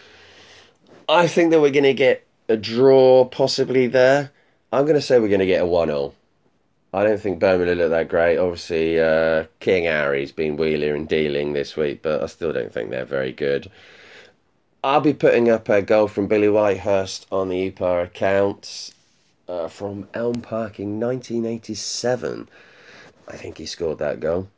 I 1.09 1.26
think 1.26 1.50
that 1.50 1.61
we're 1.61 1.70
going 1.70 1.85
to 1.85 1.94
get 1.94 2.26
a 2.48 2.57
draw 2.57 3.24
possibly 3.26 3.87
there. 3.87 4.31
I'm 4.72 4.85
going 4.85 4.94
to 4.94 5.02
say 5.02 5.18
we're 5.18 5.28
going 5.28 5.40
to 5.40 5.46
get 5.46 5.62
a 5.62 5.66
1 5.66 5.88
0. 5.88 6.14
I 6.92 7.04
don't 7.04 7.20
think 7.20 7.38
Birmingham 7.38 7.78
look 7.78 7.90
that 7.90 8.09
great. 8.09 8.38
Obviously, 8.38 8.98
uh, 8.98 9.44
King 9.61 9.85
Harry's 9.85 10.33
been 10.33 10.57
wheeling 10.57 10.94
and 10.94 11.09
dealing 11.09 11.52
this 11.52 11.76
week, 11.76 12.02
but 12.02 12.22
I 12.22 12.26
still 12.26 12.52
don't 12.52 12.72
think 12.72 12.90
they're 12.90 13.04
very 13.04 13.33
good. 13.33 13.70
I'll 14.83 15.00
be 15.00 15.12
putting 15.12 15.50
up 15.50 15.68
a 15.68 15.83
goal 15.83 16.09
from 16.09 16.28
Billy 16.28 16.46
Whitehurst 16.46 17.26
on 17.31 17.48
the 17.48 17.70
EPR 17.70 18.04
account 18.04 18.94
uh, 19.48 19.68
from 19.68 20.09
Elm 20.14 20.40
Park 20.40 20.78
in 20.78 21.00
1987. 21.00 22.48
I 23.26 23.37
think 23.37 23.59
he 23.59 23.66
scored 23.66 23.98
that 23.98 24.20
goal. 24.20 24.48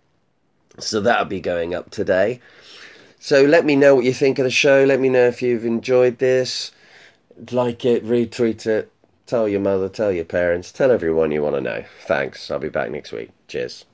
So 0.78 1.00
that'll 1.00 1.26
be 1.26 1.40
going 1.40 1.74
up 1.74 1.90
today. 1.90 2.40
So 3.18 3.42
let 3.42 3.64
me 3.64 3.76
know 3.76 3.94
what 3.94 4.04
you 4.04 4.14
think 4.14 4.38
of 4.38 4.44
the 4.44 4.50
show. 4.50 4.85
Let 4.85 5.00
me 5.00 5.09
know 5.09 5.26
if 5.26 5.42
you've 5.42 5.66
enjoyed 5.66 6.18
this. 6.18 6.72
Like 7.50 7.85
it, 7.85 8.04
retweet 8.04 8.66
it 8.66 8.90
Tell 9.30 9.48
your 9.48 9.61
mother, 9.61 9.88
tell 9.88 10.11
your 10.11 10.24
parents, 10.24 10.72
tell 10.72 10.90
everyone 10.90 11.30
you 11.30 11.40
want 11.40 11.54
to 11.54 11.61
know. 11.61 11.85
Thanks. 12.00 12.50
I'll 12.50 12.59
be 12.59 12.68
back 12.68 12.90
next 12.90 13.12
week. 13.12 13.30
Cheers. 13.46 13.85